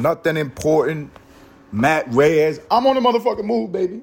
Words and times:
Nothing 0.00 0.38
important. 0.38 1.10
Matt 1.72 2.06
Reyes. 2.08 2.58
I'm 2.70 2.86
on 2.86 2.94
the 2.94 3.02
motherfucking 3.02 3.44
move, 3.44 3.70
baby. 3.70 4.00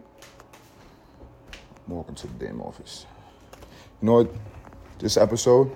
Welcome 1.88 2.13
to 2.16 2.27
the 2.27 2.46
damn 2.46 2.62
office. 2.62 3.08
You 4.02 4.05
know 4.05 4.13
what? 4.13 4.31
This 4.99 5.18
episode, 5.18 5.75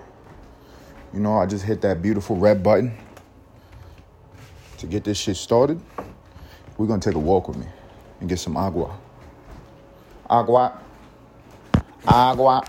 you 1.14 1.20
know, 1.20 1.38
I 1.38 1.46
just 1.48 1.64
hit 1.66 1.82
that 1.82 2.02
beautiful 2.02 2.36
red 2.36 2.62
button 2.62 2.96
to 4.78 4.88
get 4.88 5.04
this 5.04 5.18
shit 5.18 5.38
started. 5.38 5.82
We're 6.78 6.88
gonna 6.88 7.02
take 7.02 7.16
a 7.16 7.20
walk 7.20 7.48
with 7.48 7.58
me 7.58 7.68
and 8.20 8.30
get 8.30 8.38
some 8.38 8.58
agua. 8.58 8.96
Agua. 10.30 10.80
Agua. 12.08 12.64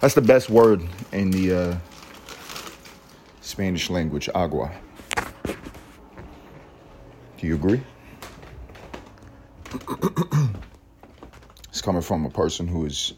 That's 0.00 0.14
the 0.14 0.22
best 0.22 0.50
word 0.50 0.82
in 1.12 1.30
the 1.30 1.52
uh, 1.54 1.76
Spanish 3.40 3.88
language, 3.88 4.28
agua. 4.34 4.72
Do 7.40 7.46
you 7.46 7.54
agree? 7.54 7.80
it's 11.70 11.80
coming 11.80 12.02
from 12.02 12.26
a 12.26 12.30
person 12.30 12.68
who 12.68 12.84
is 12.84 13.14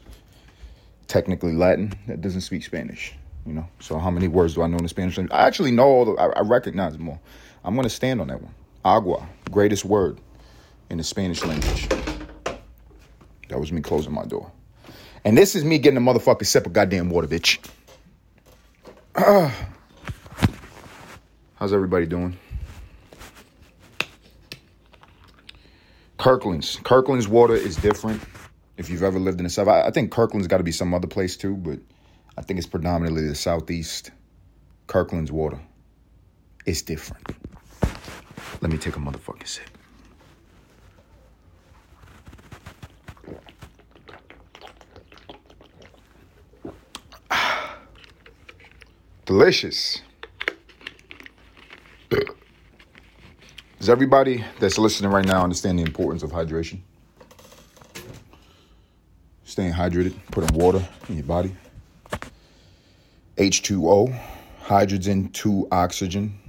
technically 1.07 1.51
Latin 1.51 1.93
that 2.07 2.21
doesn't 2.21 2.39
speak 2.39 2.63
Spanish. 2.63 3.15
You 3.45 3.51
know, 3.51 3.67
so 3.81 3.99
how 3.99 4.09
many 4.09 4.29
words 4.29 4.53
do 4.53 4.61
I 4.61 4.67
know 4.67 4.77
in 4.77 4.83
the 4.83 4.89
Spanish 4.89 5.17
language? 5.17 5.37
I 5.37 5.45
actually 5.45 5.71
know 5.71 5.83
all 5.83 6.05
the, 6.05 6.13
I, 6.13 6.27
I 6.27 6.39
recognize 6.39 6.97
more. 6.97 7.19
I'm 7.65 7.75
to 7.75 7.89
stand 7.89 8.21
on 8.21 8.27
that 8.27 8.41
one. 8.41 8.53
Agua, 8.85 9.27
greatest 9.51 9.83
word 9.83 10.21
in 10.89 10.97
the 10.97 11.03
Spanish 11.03 11.43
language. 11.43 11.89
That 13.49 13.59
was 13.59 13.73
me 13.73 13.81
closing 13.81 14.13
my 14.13 14.23
door. 14.23 14.49
And 15.25 15.37
this 15.37 15.53
is 15.53 15.65
me 15.65 15.79
getting 15.79 15.97
a 15.97 16.01
motherfucking 16.01 16.45
sip 16.45 16.65
of 16.65 16.71
goddamn 16.71 17.09
water, 17.09 17.27
bitch. 17.27 17.59
How's 21.55 21.73
everybody 21.73 22.05
doing? 22.05 22.37
Kirkland's. 26.23 26.79
Kirkland's 26.85 27.27
water 27.27 27.53
is 27.53 27.75
different. 27.75 28.23
If 28.77 28.89
you've 28.89 29.03
ever 29.03 29.19
lived 29.19 29.41
in 29.41 29.43
the 29.43 29.49
South, 29.49 29.67
I, 29.67 29.87
I 29.87 29.91
think 29.91 30.09
Kirkland's 30.09 30.47
got 30.47 30.59
to 30.59 30.63
be 30.63 30.71
some 30.71 30.93
other 30.93 31.05
place 31.05 31.35
too, 31.35 31.57
but 31.57 31.79
I 32.37 32.41
think 32.41 32.59
it's 32.59 32.67
predominantly 32.67 33.27
the 33.27 33.35
Southeast. 33.35 34.11
Kirkland's 34.87 35.33
water. 35.33 35.59
It's 36.65 36.81
different. 36.81 37.27
Let 38.61 38.71
me 38.71 38.77
take 38.77 38.95
a 38.95 38.99
motherfucking 38.99 39.45
sip. 39.45 39.69
Ah. 47.29 47.79
Delicious. 49.25 50.01
Does 53.83 53.89
everybody 53.89 54.41
that's 54.61 54.77
listening 54.77 55.11
right 55.11 55.25
now 55.25 55.43
understand 55.43 55.77
the 55.77 55.83
importance 55.83 56.23
of 56.23 56.31
hydration? 56.31 56.79
Staying 59.43 59.73
hydrated, 59.73 60.13
putting 60.31 60.57
water 60.57 60.87
in 61.09 61.15
your 61.15 61.25
body. 61.25 61.53
H2O, 63.35 64.17
hydrogen 64.61 65.27
to 65.31 65.67
oxygen, 65.69 66.39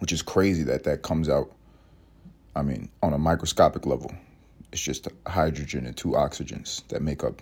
which 0.00 0.12
is 0.12 0.20
crazy 0.20 0.62
that 0.64 0.84
that 0.84 1.00
comes 1.00 1.30
out. 1.30 1.50
I 2.54 2.60
mean, 2.60 2.90
on 3.02 3.14
a 3.14 3.18
microscopic 3.18 3.86
level, 3.86 4.12
it's 4.72 4.82
just 4.82 5.08
hydrogen 5.26 5.86
and 5.86 5.96
two 5.96 6.10
oxygens 6.10 6.86
that 6.88 7.00
make 7.00 7.24
up 7.24 7.40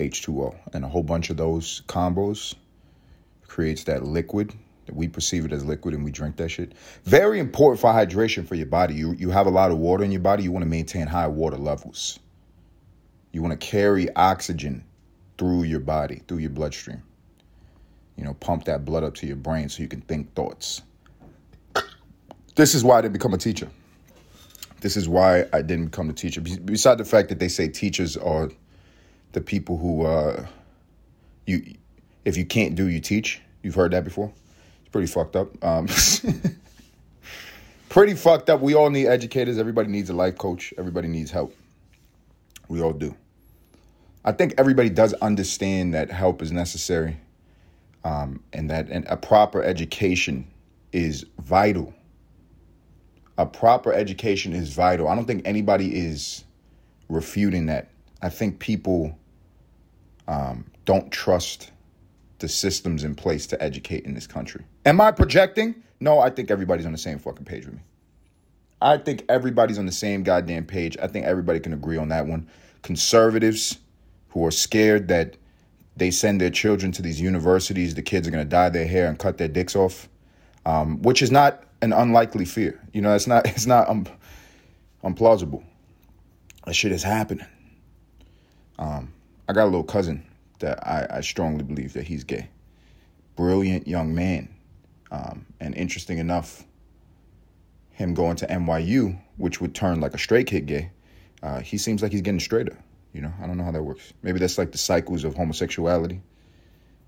H2O. 0.00 0.56
And 0.72 0.84
a 0.84 0.88
whole 0.88 1.04
bunch 1.04 1.30
of 1.30 1.36
those 1.36 1.82
combos 1.86 2.56
creates 3.46 3.84
that 3.84 4.02
liquid 4.02 4.52
we 4.92 5.08
perceive 5.08 5.44
it 5.44 5.52
as 5.52 5.64
liquid 5.64 5.94
and 5.94 6.04
we 6.04 6.10
drink 6.10 6.36
that 6.36 6.50
shit. 6.50 6.72
Very 7.04 7.38
important 7.38 7.80
for 7.80 7.90
hydration 7.90 8.46
for 8.46 8.54
your 8.54 8.66
body. 8.66 8.94
You 8.94 9.12
you 9.12 9.30
have 9.30 9.46
a 9.46 9.50
lot 9.50 9.70
of 9.70 9.78
water 9.78 10.04
in 10.04 10.12
your 10.12 10.20
body, 10.20 10.42
you 10.42 10.52
want 10.52 10.64
to 10.64 10.68
maintain 10.68 11.06
high 11.06 11.28
water 11.28 11.56
levels. 11.56 12.18
You 13.32 13.42
want 13.42 13.58
to 13.58 13.66
carry 13.66 14.14
oxygen 14.14 14.84
through 15.38 15.64
your 15.64 15.80
body, 15.80 16.22
through 16.28 16.38
your 16.38 16.50
bloodstream. 16.50 17.02
You 18.16 18.24
know, 18.24 18.34
pump 18.34 18.64
that 18.66 18.84
blood 18.84 19.02
up 19.02 19.14
to 19.16 19.26
your 19.26 19.36
brain 19.36 19.68
so 19.68 19.82
you 19.82 19.88
can 19.88 20.00
think 20.02 20.34
thoughts. 20.34 20.82
This 22.54 22.74
is 22.74 22.84
why 22.84 22.98
I 22.98 23.02
didn't 23.02 23.14
become 23.14 23.34
a 23.34 23.38
teacher. 23.38 23.68
This 24.80 24.96
is 24.96 25.08
why 25.08 25.46
I 25.52 25.62
didn't 25.62 25.86
become 25.86 26.10
a 26.10 26.12
teacher. 26.12 26.40
Besides 26.40 26.98
the 26.98 27.04
fact 27.04 27.30
that 27.30 27.40
they 27.40 27.48
say 27.48 27.68
teachers 27.68 28.16
are 28.16 28.50
the 29.32 29.40
people 29.40 29.78
who 29.78 30.04
uh, 30.04 30.46
you 31.46 31.74
if 32.24 32.36
you 32.36 32.44
can't 32.44 32.74
do, 32.74 32.88
you 32.88 33.00
teach. 33.00 33.40
You've 33.62 33.74
heard 33.74 33.92
that 33.92 34.04
before. 34.04 34.32
Pretty 34.94 35.08
fucked 35.08 35.34
up. 35.34 35.48
Um, 35.64 35.88
pretty 37.88 38.14
fucked 38.14 38.48
up. 38.48 38.60
We 38.60 38.74
all 38.74 38.90
need 38.90 39.08
educators. 39.08 39.58
Everybody 39.58 39.88
needs 39.88 40.08
a 40.08 40.12
life 40.12 40.38
coach. 40.38 40.72
Everybody 40.78 41.08
needs 41.08 41.32
help. 41.32 41.52
We 42.68 42.80
all 42.80 42.92
do. 42.92 43.16
I 44.24 44.30
think 44.30 44.54
everybody 44.56 44.90
does 44.90 45.12
understand 45.14 45.94
that 45.94 46.12
help 46.12 46.42
is 46.42 46.52
necessary, 46.52 47.16
um, 48.04 48.40
and 48.52 48.70
that 48.70 48.86
a 49.08 49.16
proper 49.16 49.64
education 49.64 50.46
is 50.92 51.26
vital. 51.40 51.92
A 53.36 53.46
proper 53.46 53.92
education 53.92 54.52
is 54.52 54.72
vital. 54.74 55.08
I 55.08 55.16
don't 55.16 55.26
think 55.26 55.42
anybody 55.44 55.92
is 55.92 56.44
refuting 57.08 57.66
that. 57.66 57.88
I 58.22 58.28
think 58.28 58.60
people 58.60 59.18
um, 60.28 60.70
don't 60.84 61.10
trust 61.10 61.72
the 62.38 62.46
systems 62.46 63.02
in 63.02 63.16
place 63.16 63.48
to 63.48 63.60
educate 63.60 64.04
in 64.04 64.14
this 64.14 64.28
country. 64.28 64.64
Am 64.84 65.00
I 65.00 65.10
projecting? 65.12 65.76
No, 66.00 66.18
I 66.18 66.30
think 66.30 66.50
everybody's 66.50 66.86
on 66.86 66.92
the 66.92 66.98
same 66.98 67.18
fucking 67.18 67.44
page 67.44 67.64
with 67.64 67.74
me. 67.74 67.80
I 68.82 68.98
think 68.98 69.24
everybody's 69.28 69.78
on 69.78 69.86
the 69.86 69.92
same 69.92 70.22
goddamn 70.22 70.66
page. 70.66 70.96
I 71.00 71.06
think 71.06 71.24
everybody 71.24 71.60
can 71.60 71.72
agree 71.72 71.96
on 71.96 72.08
that 72.10 72.26
one. 72.26 72.48
Conservatives 72.82 73.78
who 74.30 74.44
are 74.44 74.50
scared 74.50 75.08
that 75.08 75.36
they 75.96 76.10
send 76.10 76.40
their 76.40 76.50
children 76.50 76.92
to 76.92 77.02
these 77.02 77.20
universities, 77.20 77.94
the 77.94 78.02
kids 78.02 78.28
are 78.28 78.30
going 78.30 78.44
to 78.44 78.50
dye 78.50 78.68
their 78.68 78.86
hair 78.86 79.08
and 79.08 79.18
cut 79.18 79.38
their 79.38 79.48
dicks 79.48 79.76
off, 79.76 80.08
um, 80.66 81.00
which 81.02 81.22
is 81.22 81.30
not 81.30 81.64
an 81.80 81.92
unlikely 81.92 82.44
fear. 82.44 82.80
You 82.92 83.00
know, 83.00 83.14
it's 83.14 83.26
not 83.26 83.46
it's 83.46 83.66
not 83.66 83.88
um, 83.88 84.06
unplausible. 85.02 85.64
That 86.66 86.74
shit 86.74 86.92
is 86.92 87.02
happening. 87.02 87.46
Um, 88.78 89.12
I 89.48 89.52
got 89.52 89.64
a 89.64 89.66
little 89.66 89.84
cousin 89.84 90.24
that 90.58 90.86
I, 90.86 91.06
I 91.18 91.20
strongly 91.20 91.62
believe 91.62 91.92
that 91.92 92.06
he's 92.06 92.24
gay. 92.24 92.48
Brilliant 93.36 93.86
young 93.86 94.14
man. 94.14 94.48
Um, 95.10 95.46
and 95.60 95.74
interesting 95.74 96.18
enough, 96.18 96.64
him 97.90 98.14
going 98.14 98.36
to 98.36 98.46
NYU, 98.46 99.18
which 99.36 99.60
would 99.60 99.74
turn 99.74 100.00
like 100.00 100.14
a 100.14 100.18
straight 100.18 100.46
kid 100.46 100.66
gay, 100.66 100.90
uh, 101.42 101.60
he 101.60 101.78
seems 101.78 102.02
like 102.02 102.12
he's 102.12 102.22
getting 102.22 102.40
straighter. 102.40 102.76
You 103.12 103.20
know, 103.20 103.32
I 103.40 103.46
don't 103.46 103.56
know 103.56 103.64
how 103.64 103.70
that 103.70 103.82
works. 103.82 104.12
Maybe 104.22 104.40
that's 104.40 104.58
like 104.58 104.72
the 104.72 104.78
cycles 104.78 105.22
of 105.24 105.34
homosexuality 105.34 106.20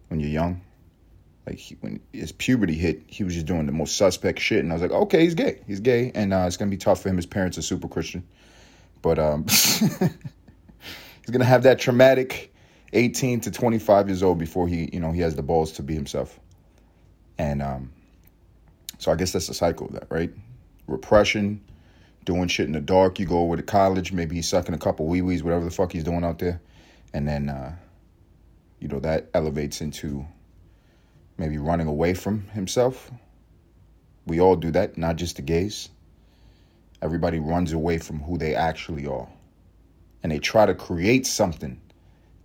when 0.08 0.20
you're 0.20 0.30
young. 0.30 0.60
Like 1.46 1.56
he, 1.58 1.76
when 1.80 2.00
his 2.12 2.32
puberty 2.32 2.74
hit, 2.74 3.02
he 3.06 3.24
was 3.24 3.34
just 3.34 3.46
doing 3.46 3.66
the 3.66 3.72
most 3.72 3.96
suspect 3.96 4.38
shit, 4.38 4.60
and 4.60 4.70
I 4.72 4.74
was 4.74 4.82
like, 4.82 4.90
okay, 4.90 5.22
he's 5.22 5.34
gay. 5.34 5.60
He's 5.66 5.80
gay, 5.80 6.12
and 6.14 6.32
uh, 6.32 6.44
it's 6.46 6.56
gonna 6.56 6.70
be 6.70 6.76
tough 6.76 7.02
for 7.02 7.08
him. 7.08 7.16
His 7.16 7.26
parents 7.26 7.58
are 7.58 7.62
super 7.62 7.88
Christian, 7.88 8.26
but 9.02 9.18
um, 9.18 9.46
he's 9.48 10.10
gonna 11.30 11.44
have 11.44 11.64
that 11.64 11.78
traumatic 11.78 12.52
18 12.92 13.40
to 13.42 13.50
25 13.50 14.08
years 14.08 14.22
old 14.22 14.38
before 14.38 14.68
he, 14.68 14.88
you 14.92 15.00
know, 15.00 15.12
he 15.12 15.20
has 15.20 15.36
the 15.36 15.42
balls 15.42 15.72
to 15.72 15.82
be 15.82 15.94
himself. 15.94 16.38
And 17.38 17.62
um, 17.62 17.92
so 18.98 19.12
I 19.12 19.16
guess 19.16 19.32
that's 19.32 19.46
the 19.46 19.54
cycle 19.54 19.86
of 19.86 19.92
that, 19.94 20.06
right? 20.10 20.32
Repression, 20.86 21.62
doing 22.24 22.48
shit 22.48 22.66
in 22.66 22.72
the 22.72 22.80
dark. 22.80 23.18
You 23.18 23.26
go 23.26 23.40
over 23.40 23.56
to 23.56 23.62
college, 23.62 24.12
maybe 24.12 24.36
he's 24.36 24.48
sucking 24.48 24.74
a 24.74 24.78
couple 24.78 25.06
wee 25.06 25.22
wees, 25.22 25.42
whatever 25.42 25.64
the 25.64 25.70
fuck 25.70 25.92
he's 25.92 26.04
doing 26.04 26.24
out 26.24 26.38
there. 26.38 26.60
And 27.12 27.26
then, 27.26 27.48
uh, 27.48 27.74
you 28.80 28.88
know, 28.88 29.00
that 29.00 29.28
elevates 29.34 29.80
into 29.80 30.26
maybe 31.38 31.58
running 31.58 31.86
away 31.86 32.14
from 32.14 32.48
himself. 32.48 33.10
We 34.26 34.40
all 34.40 34.56
do 34.56 34.70
that, 34.72 34.98
not 34.98 35.16
just 35.16 35.36
the 35.36 35.42
gays. 35.42 35.88
Everybody 37.02 37.38
runs 37.38 37.72
away 37.72 37.98
from 37.98 38.20
who 38.20 38.38
they 38.38 38.54
actually 38.54 39.06
are. 39.06 39.28
And 40.22 40.32
they 40.32 40.38
try 40.38 40.66
to 40.66 40.74
create 40.74 41.26
something 41.26 41.80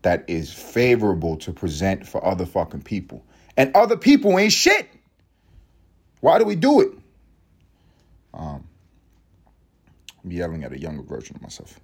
that 0.03 0.25
is 0.27 0.53
favorable 0.53 1.37
to 1.37 1.53
present 1.53 2.07
for 2.07 2.23
other 2.25 2.45
fucking 2.45 2.81
people. 2.81 3.23
And 3.57 3.75
other 3.75 3.97
people 3.97 4.37
ain't 4.39 4.53
shit. 4.53 4.87
Why 6.19 6.39
do 6.39 6.45
we 6.45 6.55
do 6.55 6.81
it? 6.81 6.91
Um, 8.33 8.67
I'm 10.23 10.31
yelling 10.31 10.63
at 10.63 10.71
a 10.71 10.79
younger 10.79 11.03
version 11.03 11.35
of 11.35 11.41
myself. 11.41 11.79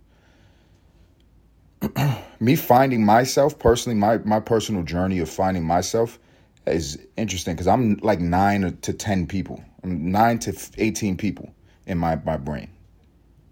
Me 2.40 2.56
finding 2.56 3.06
myself 3.06 3.60
personally, 3.60 3.98
my 3.98 4.20
my 4.20 4.40
personal 4.40 4.84
journey 4.84 5.20
of 5.20 5.30
finding 5.30 5.64
myself 5.64 6.20
is 6.66 6.98
interesting 7.18 7.56
because 7.56 7.68
I'm 7.68 7.98
like 7.98 8.20
nine 8.20 8.78
to 8.82 8.94
ten 8.94 9.28
people. 9.28 9.64
I'm 9.84 10.12
nine 10.12 10.40
to 10.40 10.56
eighteen 10.78 11.18
people 11.18 11.54
in 11.86 11.98
my 11.98 12.16
my 12.24 12.38
brain. 12.38 12.70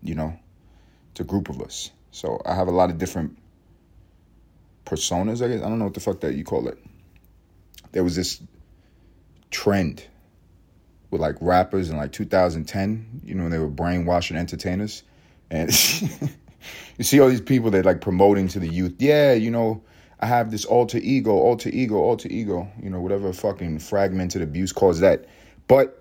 You 0.02 0.16
know, 0.16 0.40
it's 1.12 1.20
a 1.20 1.24
group 1.24 1.50
of 1.50 1.62
us. 1.62 1.92
So 2.12 2.42
I 2.46 2.56
have 2.56 2.68
a 2.68 2.72
lot 2.72 2.90
of 2.90 2.98
different 2.98 3.38
personas, 4.86 5.44
I 5.44 5.50
guess. 5.50 5.62
I 5.62 5.70
don't 5.70 5.80
know 5.80 5.86
what 5.86 5.94
the 5.94 6.00
fuck 6.00 6.22
that 6.22 6.36
you 6.36 6.44
call 6.44 6.68
it. 6.68 6.78
There 7.96 8.04
was 8.04 8.18
this 8.18 8.42
trend 9.52 10.04
with 11.12 11.22
like 11.22 11.38
rappers 11.40 11.90
in 11.90 11.96
like 11.96 12.12
2010, 12.12 13.22
you 13.24 13.36
know, 13.36 13.44
when 13.44 13.52
they 13.54 13.58
were 13.58 13.70
brainwashing 13.70 14.36
entertainers. 14.36 15.02
And 15.50 15.70
you 16.98 17.06
see 17.06 17.22
all 17.22 17.30
these 17.30 17.40
people 17.40 17.72
that 17.72 17.86
like 17.86 18.02
promoting 18.02 18.50
to 18.50 18.60
the 18.60 18.68
youth, 18.68 18.96
yeah, 19.00 19.32
you 19.32 19.50
know, 19.50 19.82
I 20.20 20.26
have 20.26 20.52
this 20.52 20.66
alter 20.66 20.98
ego, 20.98 21.32
alter 21.32 21.70
ego, 21.70 21.96
alter 21.96 22.28
ego, 22.30 22.70
you 22.84 22.90
know, 22.90 23.00
whatever 23.00 23.32
fucking 23.32 23.80
fragmented 23.80 24.42
abuse 24.42 24.74
calls 24.74 25.00
that. 25.00 25.28
But 25.70 25.98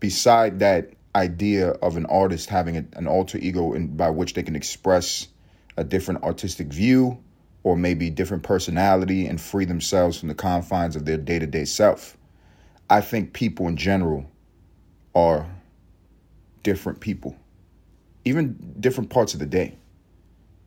beside 0.00 0.60
that 0.60 0.92
idea 1.14 1.72
of 1.72 1.98
an 1.98 2.06
artist 2.06 2.48
having 2.48 2.88
an 2.94 3.06
alter 3.06 3.36
ego 3.36 3.74
in, 3.74 3.98
by 3.98 4.08
which 4.08 4.32
they 4.32 4.42
can 4.42 4.56
express 4.56 5.28
a 5.76 5.84
different 5.84 6.22
artistic 6.22 6.68
view 6.68 7.22
or 7.64 7.76
maybe 7.76 8.10
different 8.10 8.44
personality 8.44 9.26
and 9.26 9.40
free 9.40 9.64
themselves 9.64 10.18
from 10.18 10.28
the 10.28 10.34
confines 10.34 10.94
of 10.94 11.04
their 11.04 11.16
day-to-day 11.16 11.64
self. 11.64 12.16
I 12.88 13.00
think 13.00 13.32
people 13.32 13.66
in 13.66 13.76
general 13.76 14.30
are 15.14 15.46
different 16.62 17.00
people. 17.00 17.36
Even 18.24 18.76
different 18.78 19.10
parts 19.10 19.34
of 19.34 19.40
the 19.40 19.46
day. 19.46 19.76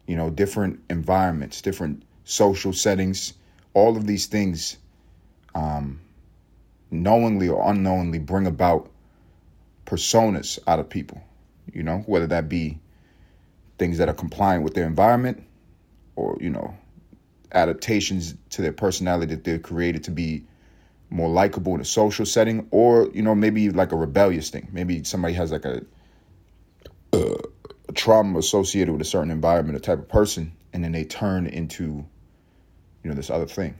You 0.08 0.16
know, 0.16 0.30
different 0.30 0.82
environments, 0.90 1.62
different 1.62 2.04
social 2.24 2.74
settings, 2.74 3.34
all 3.74 3.96
of 3.96 4.08
these 4.08 4.26
things 4.26 4.78
um, 5.54 6.00
knowingly 6.90 7.50
or 7.50 7.70
unknowingly 7.70 8.20
bring 8.20 8.48
about 8.48 8.90
personas 9.86 10.60
out 10.68 10.80
of 10.80 10.90
people, 10.90 11.22
you 11.72 11.84
know, 11.84 12.00
whether 12.06 12.28
that 12.28 12.50
be 12.50 12.80
things 13.78 13.98
that 14.00 14.10
are 14.10 14.14
compliant 14.14 14.64
with 14.64 14.74
their 14.74 14.86
environment 14.86 15.44
or, 16.16 16.38
you 16.40 16.50
know, 16.50 16.76
adaptations 17.52 18.36
to 18.50 18.62
their 18.62 18.74
personality 18.74 19.36
that 19.36 19.44
they're 19.44 19.60
created 19.60 20.04
to 20.06 20.12
be 20.12 20.46
more 21.10 21.30
likable 21.30 21.74
in 21.76 21.82
a 21.82 21.86
social 21.86 22.26
setting 22.26 22.68
or, 22.72 23.10
you 23.14 23.22
know, 23.22 23.34
maybe 23.34 23.70
like 23.70 23.92
a 23.92 23.96
rebellious 23.96 24.50
thing. 24.50 24.68
Maybe 24.72 25.04
somebody 25.04 25.34
has 25.36 25.52
like 25.52 25.66
a, 25.66 25.82
a 27.14 27.36
trauma 27.94 28.40
associated 28.40 28.92
with 28.92 29.02
a 29.02 29.06
certain 29.06 29.32
environment, 29.32 29.78
a 29.78 29.80
type 29.80 30.00
of 30.00 30.10
person, 30.10 30.52
and 30.74 30.84
then 30.84 30.92
they 30.92 31.06
turn 31.06 31.48
into, 31.48 31.84
you 33.04 33.10
know, 33.10 33.14
this 33.14 33.30
other 33.30 33.48
thing. 33.48 33.76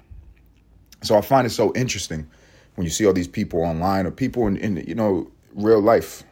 So 1.04 1.18
I 1.18 1.22
find 1.22 1.46
it 1.46 1.52
so 1.52 1.74
interesting 1.76 2.30
when 2.76 2.86
you 2.86 2.92
see 2.92 3.06
all 3.06 3.14
these 3.14 3.28
people 3.28 3.62
online 3.62 4.06
or 4.06 4.12
people 4.12 4.48
in, 4.48 4.58
in 4.58 4.78
you 4.88 4.96
know, 4.96 5.30
real 5.54 5.82
life, 5.82 6.24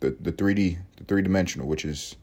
the 0.00 0.16
the 0.20 0.32
3D, 0.32 0.78
the 0.96 1.04
three 1.04 1.22
dimensional, 1.22 1.68
which 1.68 1.84
is 1.84 2.16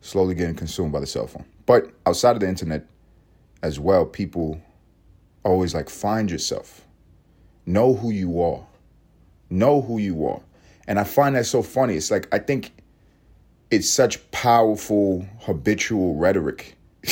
slowly 0.00 0.34
getting 0.34 0.54
consumed 0.54 0.92
by 0.92 1.00
the 1.00 1.06
cell 1.06 1.26
phone. 1.26 1.44
But 1.66 1.90
outside 2.06 2.32
of 2.32 2.40
the 2.40 2.48
internet 2.48 2.86
as 3.62 3.80
well, 3.80 4.06
people 4.06 4.60
always 5.44 5.74
like 5.74 5.88
find 5.88 6.30
yourself. 6.30 6.86
Know 7.66 7.94
who 7.94 8.10
you 8.10 8.40
are. 8.40 8.66
Know 9.50 9.80
who 9.80 9.98
you 9.98 10.26
are. 10.26 10.40
And 10.86 10.98
I 10.98 11.04
find 11.04 11.36
that 11.36 11.46
so 11.46 11.62
funny. 11.62 11.94
It's 11.96 12.10
like 12.10 12.32
I 12.32 12.38
think 12.38 12.72
it's 13.70 13.88
such 13.90 14.30
powerful 14.30 15.26
habitual 15.40 16.14
rhetoric 16.14 16.74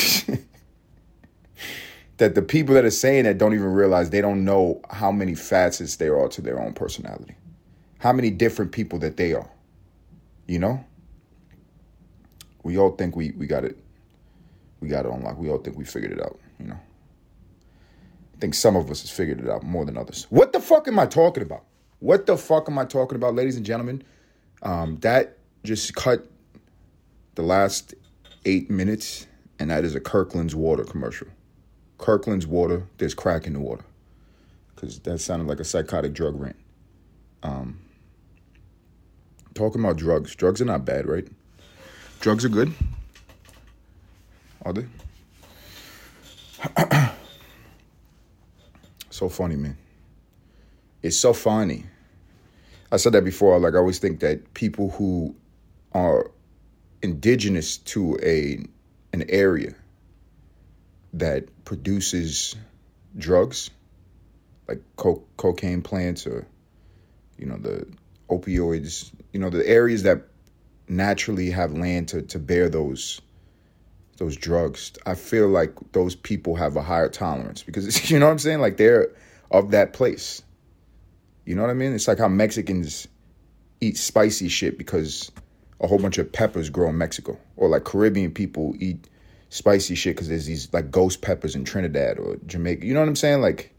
that 2.17 2.33
the 2.33 2.41
people 2.41 2.73
that 2.75 2.85
are 2.85 2.89
saying 2.89 3.25
that 3.25 3.37
don't 3.37 3.53
even 3.53 3.71
realize 3.71 4.09
they 4.09 4.21
don't 4.21 4.43
know 4.43 4.81
how 4.89 5.11
many 5.11 5.35
facets 5.35 5.97
there 5.97 6.19
are 6.19 6.27
to 6.29 6.41
their 6.41 6.59
own 6.59 6.73
personality 6.73 7.35
how 7.99 8.13
many 8.13 8.29
different 8.29 8.71
people 8.71 8.99
that 8.99 9.17
they 9.17 9.33
are. 9.33 9.49
You 10.47 10.59
know? 10.59 10.85
We 12.63 12.77
all 12.77 12.91
think 12.91 13.15
we, 13.15 13.31
we 13.31 13.47
got 13.47 13.63
it. 13.63 13.77
We 14.79 14.87
got 14.87 15.05
it 15.05 15.11
unlocked. 15.11 15.37
We 15.37 15.49
all 15.49 15.57
think 15.57 15.77
we 15.77 15.85
figured 15.85 16.11
it 16.11 16.21
out, 16.21 16.39
you 16.59 16.67
know. 16.67 16.79
I 18.35 18.39
think 18.39 18.53
some 18.53 18.75
of 18.75 18.91
us 18.91 19.01
has 19.01 19.09
figured 19.09 19.39
it 19.39 19.49
out 19.49 19.63
more 19.63 19.85
than 19.85 19.97
others. 19.97 20.27
What 20.29 20.53
the 20.53 20.59
fuck 20.59 20.87
am 20.87 20.99
I 20.99 21.07
talking 21.07 21.41
about? 21.41 21.63
What 21.99 22.27
the 22.27 22.37
fuck 22.37 22.69
am 22.69 22.77
I 22.77 22.85
talking 22.85 23.15
about, 23.15 23.33
ladies 23.33 23.55
and 23.55 23.65
gentlemen? 23.65 24.03
Um, 24.61 24.97
that 24.97 25.37
just 25.63 25.95
cut 25.95 26.27
the 27.35 27.41
last 27.41 27.95
eight 28.45 28.69
minutes, 28.69 29.25
and 29.59 29.71
that 29.71 29.83
is 29.83 29.95
a 29.95 29.99
Kirkland's 29.99 30.55
water 30.55 30.83
commercial. 30.83 31.27
Kirkland's 31.97 32.45
water, 32.45 32.83
there's 32.97 33.15
crack 33.15 33.47
in 33.47 33.53
the 33.53 33.59
water. 33.59 33.83
Because 34.75 34.99
that 34.99 35.17
sounded 35.19 35.47
like 35.47 35.59
a 35.59 35.63
psychotic 35.63 36.13
drug 36.13 36.39
rant. 36.39 36.55
Um, 37.41 37.79
talking 39.55 39.81
about 39.81 39.97
drugs. 39.97 40.35
Drugs 40.35 40.61
are 40.61 40.65
not 40.65 40.85
bad, 40.85 41.07
right? 41.07 41.27
Drugs 42.19 42.45
are 42.45 42.49
good. 42.49 42.73
So 49.17 49.29
funny, 49.29 49.55
man. 49.55 49.75
It's 51.01 51.17
so 51.17 51.33
funny. 51.33 51.85
I 52.91 52.97
said 52.97 53.13
that 53.13 53.23
before. 53.23 53.57
Like 53.57 53.73
I 53.73 53.77
always 53.77 53.97
think 53.97 54.19
that 54.19 54.53
people 54.53 54.91
who 54.91 55.35
are 55.91 56.29
indigenous 57.01 57.77
to 57.77 58.15
a 58.21 58.63
an 59.13 59.25
area 59.27 59.73
that 61.13 61.45
produces 61.65 62.55
drugs, 63.17 63.71
like 64.67 64.83
co- 64.97 65.23
cocaine 65.35 65.81
plants 65.81 66.27
or 66.27 66.45
you 67.39 67.47
know 67.47 67.57
the 67.57 67.87
opioids, 68.29 69.11
you 69.33 69.39
know, 69.39 69.49
the 69.49 69.67
areas 69.67 70.03
that 70.03 70.27
naturally 70.87 71.49
have 71.49 71.73
land 71.73 72.09
to, 72.09 72.21
to 72.21 72.37
bear 72.37 72.69
those 72.69 73.19
those 74.17 74.35
drugs, 74.35 74.93
I 75.05 75.15
feel 75.15 75.47
like 75.47 75.73
those 75.93 76.15
people 76.15 76.55
have 76.55 76.75
a 76.75 76.81
higher 76.81 77.09
tolerance 77.09 77.63
because 77.63 78.09
you 78.11 78.19
know 78.19 78.25
what 78.25 78.33
I'm 78.33 78.39
saying? 78.39 78.59
Like 78.59 78.77
they're 78.77 79.09
of 79.51 79.71
that 79.71 79.93
place. 79.93 80.41
You 81.45 81.55
know 81.55 81.61
what 81.61 81.71
I 81.71 81.75
mean? 81.75 81.93
It's 81.93 82.07
like 82.07 82.17
how 82.17 82.27
Mexicans 82.27 83.07
eat 83.79 83.97
spicy 83.97 84.49
shit 84.49 84.77
because 84.77 85.31
a 85.79 85.87
whole 85.87 85.99
bunch 85.99 86.17
of 86.17 86.31
peppers 86.31 86.69
grow 86.69 86.89
in 86.89 86.97
Mexico. 86.97 87.37
Or 87.55 87.69
like 87.69 87.85
Caribbean 87.85 88.31
people 88.31 88.75
eat 88.79 89.07
spicy 89.49 89.95
shit 89.95 90.15
because 90.15 90.27
there's 90.27 90.45
these 90.45 90.71
like 90.73 90.91
ghost 90.91 91.21
peppers 91.21 91.55
in 91.55 91.63
Trinidad 91.63 92.19
or 92.19 92.37
Jamaica. 92.45 92.85
You 92.85 92.93
know 92.93 92.99
what 92.99 93.09
I'm 93.09 93.15
saying? 93.15 93.41
Like 93.41 93.73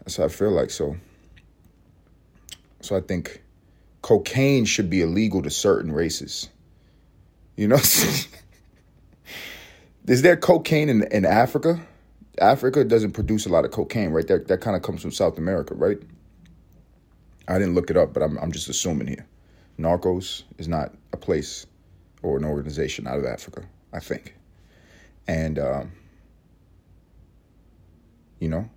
that's 0.00 0.16
how 0.16 0.24
I 0.24 0.28
feel 0.28 0.50
like. 0.50 0.70
So 0.70 0.96
so 2.80 2.96
I 2.96 3.00
think 3.00 3.42
cocaine 4.02 4.66
should 4.66 4.88
be 4.88 5.02
illegal 5.02 5.42
to 5.42 5.50
certain 5.50 5.90
races. 5.90 6.48
You 7.56 7.68
know, 7.68 7.80
is 10.06 10.22
there 10.22 10.36
cocaine 10.36 10.88
in, 10.88 11.02
in 11.12 11.24
Africa? 11.24 11.80
Africa 12.38 12.84
doesn't 12.84 13.12
produce 13.12 13.46
a 13.46 13.48
lot 13.48 13.64
of 13.64 13.70
cocaine, 13.70 14.10
right? 14.10 14.26
That 14.26 14.48
that 14.48 14.60
kind 14.60 14.76
of 14.76 14.82
comes 14.82 15.02
from 15.02 15.10
South 15.10 15.38
America, 15.38 15.74
right? 15.74 15.98
I 17.48 17.58
didn't 17.58 17.74
look 17.74 17.90
it 17.90 17.96
up, 17.96 18.12
but 18.12 18.22
I'm 18.22 18.38
I'm 18.38 18.52
just 18.52 18.68
assuming 18.68 19.08
here. 19.08 19.26
Narcos 19.78 20.42
is 20.58 20.68
not 20.68 20.94
a 21.12 21.16
place 21.16 21.66
or 22.22 22.36
an 22.36 22.44
organization 22.44 23.06
out 23.06 23.18
of 23.18 23.24
Africa, 23.24 23.64
I 23.92 24.00
think. 24.00 24.34
And 25.28 25.58
um, 25.58 25.92
you 28.40 28.48
know, 28.48 28.68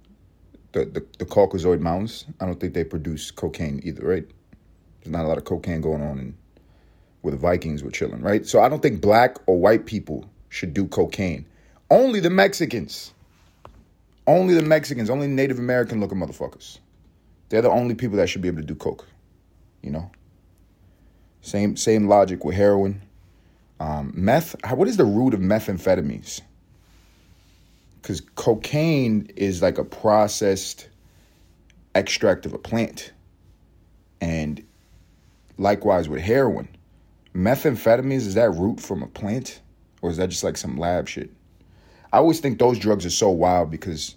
the, 0.71 0.85
the, 0.85 1.05
the 1.19 1.25
Caucasoid 1.25 1.79
Mountains, 1.79 2.25
I 2.39 2.45
don't 2.45 2.59
think 2.59 2.73
they 2.73 2.83
produce 2.83 3.31
cocaine 3.31 3.81
either, 3.83 4.05
right? 4.05 4.25
There's 5.01 5.11
not 5.11 5.25
a 5.25 5.27
lot 5.27 5.37
of 5.37 5.45
cocaine 5.45 5.81
going 5.81 6.01
on 6.01 6.19
in, 6.19 6.37
where 7.21 7.31
the 7.31 7.37
Vikings 7.37 7.83
were 7.83 7.91
chilling, 7.91 8.21
right? 8.21 8.45
So 8.45 8.61
I 8.61 8.69
don't 8.69 8.81
think 8.81 9.01
black 9.01 9.37
or 9.47 9.59
white 9.59 9.85
people 9.85 10.29
should 10.49 10.73
do 10.73 10.87
cocaine. 10.87 11.45
Only 11.89 12.19
the 12.19 12.29
Mexicans. 12.29 13.13
Only 14.27 14.53
the 14.53 14.61
Mexicans, 14.61 15.09
only 15.09 15.27
Native 15.27 15.57
American 15.57 15.99
looking 15.99 16.19
motherfuckers. 16.19 16.77
They're 17.49 17.63
the 17.63 17.71
only 17.71 17.95
people 17.95 18.17
that 18.17 18.29
should 18.29 18.41
be 18.41 18.47
able 18.47 18.61
to 18.61 18.67
do 18.67 18.75
coke. 18.75 19.07
You 19.81 19.91
know? 19.91 20.11
Same 21.41 21.77
same 21.77 22.07
logic 22.07 22.43
with 22.43 22.55
heroin. 22.55 23.01
Um, 23.79 24.11
meth, 24.13 24.55
what 24.73 24.87
is 24.87 24.97
the 24.97 25.05
root 25.05 25.33
of 25.33 25.39
methamphetamines? 25.39 26.41
because 28.01 28.21
cocaine 28.35 29.29
is 29.35 29.61
like 29.61 29.77
a 29.77 29.83
processed 29.83 30.89
extract 31.95 32.45
of 32.45 32.53
a 32.53 32.57
plant. 32.57 33.11
And 34.21 34.65
likewise 35.57 36.09
with 36.09 36.21
heroin, 36.21 36.69
methamphetamines, 37.35 38.27
is 38.27 38.33
that 38.35 38.51
root 38.51 38.79
from 38.79 39.03
a 39.03 39.07
plant? 39.07 39.61
Or 40.01 40.09
is 40.09 40.17
that 40.17 40.29
just 40.29 40.43
like 40.43 40.57
some 40.57 40.77
lab 40.77 41.07
shit? 41.07 41.29
I 42.11 42.17
always 42.17 42.39
think 42.39 42.57
those 42.57 42.79
drugs 42.79 43.05
are 43.05 43.11
so 43.11 43.29
wild 43.29 43.69
because 43.69 44.15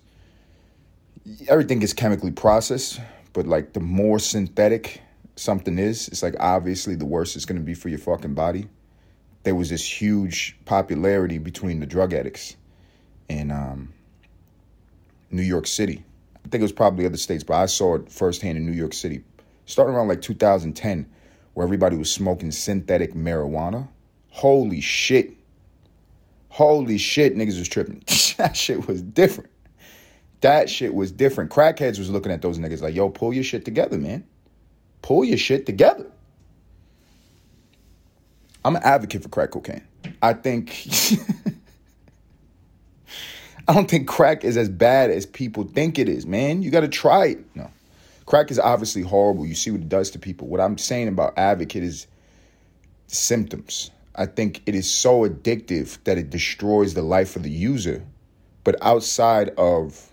everything 1.49 1.83
is 1.83 1.93
chemically 1.93 2.31
processed, 2.31 3.01
but 3.33 3.47
like 3.47 3.73
the 3.73 3.81
more 3.81 4.19
synthetic 4.19 5.03
something 5.37 5.79
is, 5.79 6.09
it's 6.09 6.23
like 6.23 6.35
obviously 6.41 6.95
the 6.95 7.05
worse 7.05 7.37
it's 7.37 7.45
gonna 7.45 7.61
be 7.61 7.75
for 7.75 7.89
your 7.89 7.99
fucking 7.99 8.35
body. 8.35 8.69
There 9.43 9.55
was 9.55 9.71
this 9.71 9.85
huge 10.01 10.57
popularity 10.65 11.39
between 11.39 11.81
the 11.81 11.87
drug 11.87 12.13
addicts 12.13 12.57
in 13.29 13.51
um, 13.51 13.93
New 15.31 15.43
York 15.43 15.67
City. 15.67 16.05
I 16.45 16.49
think 16.49 16.61
it 16.61 16.63
was 16.63 16.73
probably 16.73 17.07
other 17.07 17.17
states, 17.17 17.45
but 17.45 17.55
I 17.55 17.67
saw 17.67 17.97
it 17.97 18.11
firsthand 18.11 18.57
in 18.57 18.67
New 18.67 18.73
York 18.73 18.93
City, 18.93 19.23
starting 19.67 19.95
around 19.95 20.09
like 20.09 20.23
2010, 20.23 21.07
where 21.55 21.65
everybody 21.65 21.97
was 21.97 22.11
smoking 22.11 22.51
synthetic 22.51 23.15
marijuana. 23.15 23.89
Holy 24.31 24.81
shit. 24.81 25.35
Holy 26.53 26.99
shit, 26.99 27.35
niggas 27.35 27.59
was 27.59 27.67
tripping. 27.67 28.03
that 28.37 28.55
shit 28.55 28.87
was 28.87 29.01
different. 29.01 29.49
That 30.43 30.69
shit 30.69 30.95
was 30.95 31.11
different. 31.11 31.51
Crackheads 31.51 31.99
was 31.99 32.11
looking 32.11 32.31
at 32.31 32.43
those 32.43 32.59
niggas 32.59 32.83
like, 32.83 32.95
yo, 32.95 33.09
pull 33.09 33.33
your 33.33 33.43
shit 33.43 33.65
together, 33.65 33.97
man. 33.97 34.23
pull 35.01 35.25
your 35.25 35.39
shit 35.39 35.65
together. 35.65 36.07
I'm 38.67 38.77
an 38.77 38.83
advocate 38.83 39.23
for 39.23 39.31
crack 39.31 39.53
cocaine. 39.53 39.83
I 40.21 40.35
think 40.35 40.89
I 43.67 43.73
don't 43.73 43.89
think 43.91 44.07
crack 44.07 44.45
is 44.45 44.59
as 44.59 44.69
bad 44.69 45.11
as 45.11 45.25
people 45.25 45.65
think 45.65 45.99
it 45.99 46.07
is, 46.07 46.27
man. 46.27 46.61
You 46.61 46.71
got 46.71 46.81
to 46.81 46.89
try 46.89 47.29
it. 47.29 47.57
No. 47.57 47.71
Crack 48.27 48.51
is 48.51 48.59
obviously 48.59 49.01
horrible. 49.01 49.47
You 49.47 49.55
see 49.55 49.71
what 49.71 49.81
it 49.81 49.89
does 49.89 50.11
to 50.11 50.19
people. 50.19 50.49
What 50.49 50.61
I'm 50.61 50.77
saying 50.77 51.09
about 51.09 51.33
advocate 51.39 51.83
is 51.83 52.07
symptoms. 53.07 53.91
I 54.15 54.27
think 54.27 54.63
it 54.67 54.75
is 54.75 54.91
so 54.91 55.27
addictive 55.29 55.99
that 56.05 56.19
it 56.19 56.31
destroys 56.31 56.95
the 56.95 57.03
life 57.03 57.37
of 57.37 57.43
the 57.43 57.51
user. 57.51 58.05
But 58.65 58.77
outside 58.83 59.51
of 59.57 60.13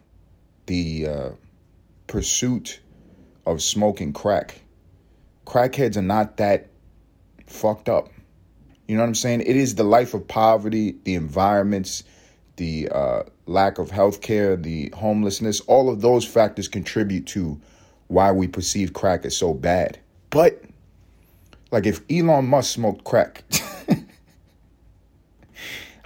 the 0.66 1.08
uh, 1.08 1.30
pursuit 2.08 2.80
of 3.46 3.62
smoking 3.62 4.14
crack, 4.14 4.62
crackheads 5.46 5.98
are 5.98 6.02
not 6.02 6.38
that 6.38 6.70
fucked 7.46 7.90
up. 7.90 8.10
You 8.88 8.96
know 8.96 9.04
what 9.04 9.10
I'm 9.10 9.16
saying? 9.16 9.42
It 9.42 9.56
is 9.56 9.76
the 9.76 9.84
life 9.84 10.14
of 10.14 10.28
poverty, 10.28 10.96
the 11.04 11.14
environments, 11.16 12.04
the 12.56 12.90
uh, 12.90 13.24
lack 13.46 13.78
of 13.78 13.92
health 13.92 14.22
care, 14.22 14.56
the 14.56 14.92
homelessness. 14.96 15.60
All 15.62 15.90
of 15.90 16.02
those 16.02 16.26
factors 16.26 16.68
contribute 16.68 17.28
to 17.28 17.60
why 18.08 18.32
we 18.32 18.48
perceive 18.48 18.94
crack 18.94 19.26
as 19.26 19.38
so 19.38 19.54
bad. 19.54 20.00
But, 20.32 20.64
like, 21.72 21.86
if 21.86 22.02
Elon 22.10 22.46
Musk 22.46 22.74
smoked 22.74 23.04
crack, 23.04 23.44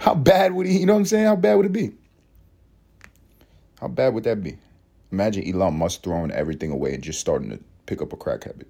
how 0.04 0.14
bad 0.14 0.52
would 0.52 0.66
he, 0.66 0.80
you 0.80 0.84
know 0.84 0.92
what 0.92 0.98
I'm 0.98 1.06
saying? 1.06 1.24
How 1.24 1.34
bad 1.34 1.54
would 1.54 1.64
it 1.64 1.72
be? 1.72 1.92
How 3.80 3.88
bad 3.88 4.12
would 4.12 4.24
that 4.24 4.42
be? 4.42 4.58
Imagine 5.10 5.48
Elon 5.48 5.78
Musk 5.78 6.02
throwing 6.02 6.30
everything 6.30 6.70
away 6.70 6.92
and 6.92 7.02
just 7.02 7.20
starting 7.20 7.48
to 7.48 7.58
pick 7.86 8.02
up 8.02 8.12
a 8.12 8.16
crack 8.18 8.44
habit. 8.44 8.68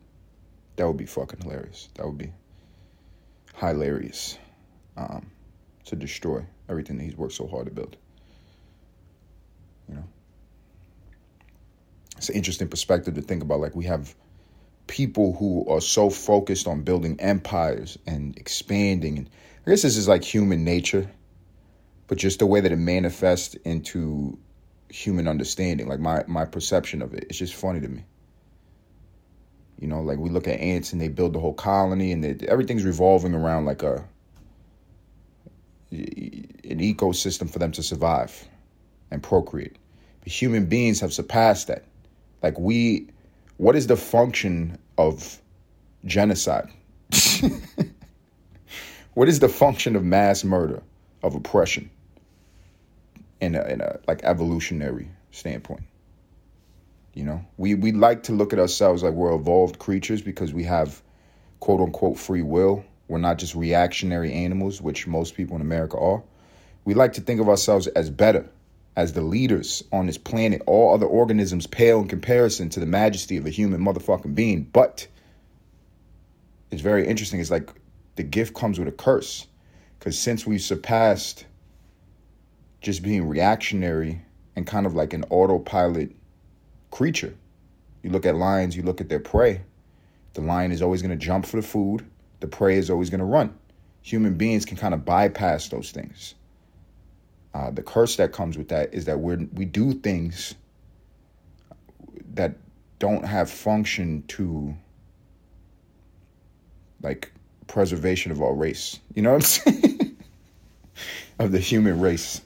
That 0.76 0.86
would 0.86 0.96
be 0.96 1.06
fucking 1.06 1.40
hilarious. 1.40 1.88
That 1.96 2.06
would 2.06 2.18
be 2.18 2.32
hilarious 3.56 4.38
um, 4.96 5.28
to 5.86 5.96
destroy 5.96 6.46
everything 6.68 6.98
that 6.98 7.04
he's 7.04 7.16
worked 7.16 7.34
so 7.34 7.48
hard 7.48 7.66
to 7.66 7.72
build. 7.72 7.96
You 9.88 9.96
know, 9.96 10.04
it's 12.16 12.28
an 12.28 12.36
interesting 12.36 12.68
perspective 12.68 13.14
to 13.16 13.22
think 13.22 13.42
about. 13.42 13.58
Like 13.58 13.74
we 13.74 13.86
have 13.86 14.14
people 14.86 15.32
who 15.32 15.66
are 15.68 15.80
so 15.80 16.10
focused 16.10 16.68
on 16.68 16.82
building 16.82 17.18
empires 17.18 17.98
and 18.06 18.38
expanding, 18.38 19.18
and 19.18 19.30
I 19.66 19.70
guess 19.70 19.82
this 19.82 19.96
is 19.96 20.06
like 20.06 20.22
human 20.22 20.62
nature, 20.62 21.10
but 22.06 22.18
just 22.18 22.38
the 22.38 22.46
way 22.46 22.60
that 22.60 22.72
it 22.72 22.76
manifests 22.76 23.54
into 23.64 24.38
human 24.88 25.26
understanding, 25.26 25.88
like 25.88 26.00
my 26.00 26.24
my 26.26 26.44
perception 26.44 27.02
of 27.02 27.14
it, 27.14 27.24
it's 27.28 27.38
just 27.38 27.54
funny 27.54 27.80
to 27.80 27.88
me. 27.88 28.04
You 29.78 29.88
know, 29.88 30.00
like 30.02 30.18
we 30.18 30.30
look 30.30 30.46
at 30.46 30.60
ants 30.60 30.92
and 30.92 31.00
they 31.00 31.08
build 31.08 31.32
the 31.32 31.40
whole 31.40 31.54
colony, 31.54 32.12
and 32.12 32.22
they, 32.22 32.46
everything's 32.46 32.84
revolving 32.84 33.34
around 33.34 33.64
like 33.64 33.82
a 33.82 34.04
an 35.90 36.80
ecosystem 36.80 37.48
for 37.48 37.58
them 37.58 37.72
to 37.72 37.82
survive 37.82 38.48
and 39.10 39.22
procreate. 39.22 39.76
But 40.20 40.32
human 40.32 40.66
beings 40.66 41.00
have 41.00 41.12
surpassed 41.12 41.68
that. 41.68 41.84
Like 42.42 42.58
we, 42.58 43.08
what 43.58 43.76
is 43.76 43.86
the 43.86 43.96
function 43.96 44.78
of 44.98 45.40
genocide? 46.04 46.68
what 49.14 49.28
is 49.28 49.40
the 49.40 49.48
function 49.48 49.96
of 49.96 50.04
mass 50.04 50.44
murder, 50.44 50.82
of 51.22 51.34
oppression, 51.34 51.90
in 53.40 53.54
a, 53.54 53.62
in 53.64 53.80
a 53.80 53.98
like 54.06 54.22
evolutionary 54.24 55.08
standpoint? 55.30 55.82
You 57.14 57.24
know, 57.24 57.44
we 57.56 57.74
we 57.74 57.92
like 57.92 58.24
to 58.24 58.32
look 58.32 58.52
at 58.52 58.58
ourselves 58.58 59.02
like 59.02 59.12
we're 59.12 59.34
evolved 59.34 59.78
creatures 59.78 60.20
because 60.20 60.52
we 60.52 60.64
have 60.64 61.00
quote 61.60 61.80
unquote 61.80 62.18
free 62.18 62.42
will. 62.42 62.84
We're 63.06 63.18
not 63.18 63.38
just 63.38 63.54
reactionary 63.54 64.32
animals, 64.32 64.82
which 64.82 65.06
most 65.06 65.34
people 65.34 65.56
in 65.56 65.62
America 65.62 65.98
are. 65.98 66.22
We 66.84 66.94
like 66.94 67.14
to 67.14 67.20
think 67.20 67.40
of 67.40 67.48
ourselves 67.48 67.86
as 67.86 68.10
better, 68.10 68.48
as 68.96 69.12
the 69.12 69.20
leaders 69.20 69.84
on 69.92 70.06
this 70.06 70.18
planet. 70.18 70.62
All 70.66 70.94
other 70.94 71.06
organisms 71.06 71.66
pale 71.66 72.00
in 72.00 72.08
comparison 72.08 72.68
to 72.70 72.80
the 72.80 72.86
majesty 72.86 73.36
of 73.36 73.46
a 73.46 73.50
human 73.50 73.80
motherfucking 73.80 74.34
being. 74.34 74.64
But 74.64 75.06
it's 76.70 76.82
very 76.82 77.06
interesting. 77.06 77.40
It's 77.40 77.50
like 77.50 77.70
the 78.16 78.22
gift 78.22 78.54
comes 78.54 78.78
with 78.78 78.88
a 78.88 78.92
curse. 78.92 79.46
Because 79.98 80.18
since 80.18 80.46
we've 80.46 80.60
surpassed 80.60 81.46
just 82.84 83.02
being 83.02 83.26
reactionary 83.26 84.20
and 84.54 84.66
kind 84.66 84.86
of 84.86 84.94
like 84.94 85.14
an 85.14 85.24
autopilot 85.30 86.10
creature. 86.90 87.34
You 88.02 88.10
look 88.10 88.26
at 88.26 88.36
lions, 88.36 88.76
you 88.76 88.82
look 88.82 89.00
at 89.00 89.08
their 89.08 89.18
prey. 89.18 89.62
The 90.34 90.42
lion 90.42 90.70
is 90.70 90.82
always 90.82 91.00
going 91.00 91.18
to 91.18 91.24
jump 91.24 91.46
for 91.46 91.56
the 91.56 91.66
food, 91.66 92.04
the 92.40 92.46
prey 92.46 92.76
is 92.76 92.90
always 92.90 93.08
going 93.08 93.20
to 93.20 93.24
run. 93.24 93.54
Human 94.02 94.34
beings 94.34 94.66
can 94.66 94.76
kind 94.76 94.92
of 94.92 95.04
bypass 95.04 95.68
those 95.68 95.90
things. 95.90 96.34
Uh, 97.54 97.70
the 97.70 97.82
curse 97.82 98.16
that 98.16 98.32
comes 98.32 98.58
with 98.58 98.68
that 98.68 98.92
is 98.92 99.06
that 99.06 99.18
we 99.18 99.36
we 99.54 99.64
do 99.64 99.94
things 99.94 100.54
that 102.34 102.56
don't 102.98 103.24
have 103.24 103.48
function 103.48 104.24
to 104.28 104.74
like 107.00 107.32
preservation 107.66 108.30
of 108.30 108.42
our 108.42 108.52
race. 108.52 108.98
You 109.14 109.22
know 109.22 109.32
what 109.32 109.36
I'm 109.36 109.72
saying? 109.72 110.16
of 111.38 111.52
the 111.52 111.58
human 111.58 112.00
race. 112.00 112.40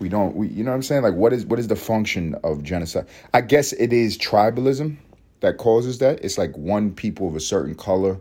We 0.00 0.08
don't. 0.08 0.34
We, 0.34 0.48
you 0.48 0.64
know 0.64 0.70
what 0.70 0.76
I'm 0.76 0.82
saying? 0.82 1.02
Like, 1.02 1.14
what 1.14 1.32
is 1.32 1.44
what 1.44 1.58
is 1.58 1.68
the 1.68 1.76
function 1.76 2.34
of 2.42 2.64
genocide? 2.64 3.06
I 3.34 3.42
guess 3.42 3.72
it 3.74 3.92
is 3.92 4.16
tribalism 4.18 4.96
that 5.40 5.58
causes 5.58 5.98
that. 5.98 6.24
It's 6.24 6.38
like 6.38 6.56
one 6.56 6.92
people 6.92 7.28
of 7.28 7.36
a 7.36 7.40
certain 7.40 7.74
color 7.74 8.18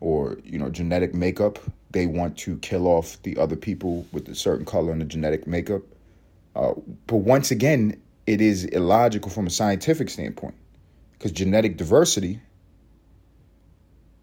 or 0.00 0.38
you 0.44 0.58
know 0.58 0.70
genetic 0.70 1.14
makeup. 1.14 1.58
They 1.90 2.06
want 2.06 2.38
to 2.38 2.56
kill 2.58 2.86
off 2.86 3.20
the 3.22 3.36
other 3.36 3.56
people 3.56 4.06
with 4.12 4.28
a 4.28 4.34
certain 4.34 4.64
color 4.64 4.92
and 4.92 5.02
a 5.02 5.04
genetic 5.04 5.46
makeup. 5.46 5.82
Uh, 6.56 6.72
but 7.06 7.16
once 7.16 7.50
again, 7.50 8.00
it 8.26 8.40
is 8.40 8.64
illogical 8.64 9.30
from 9.30 9.46
a 9.46 9.50
scientific 9.50 10.08
standpoint 10.08 10.54
because 11.12 11.32
genetic 11.32 11.76
diversity. 11.76 12.40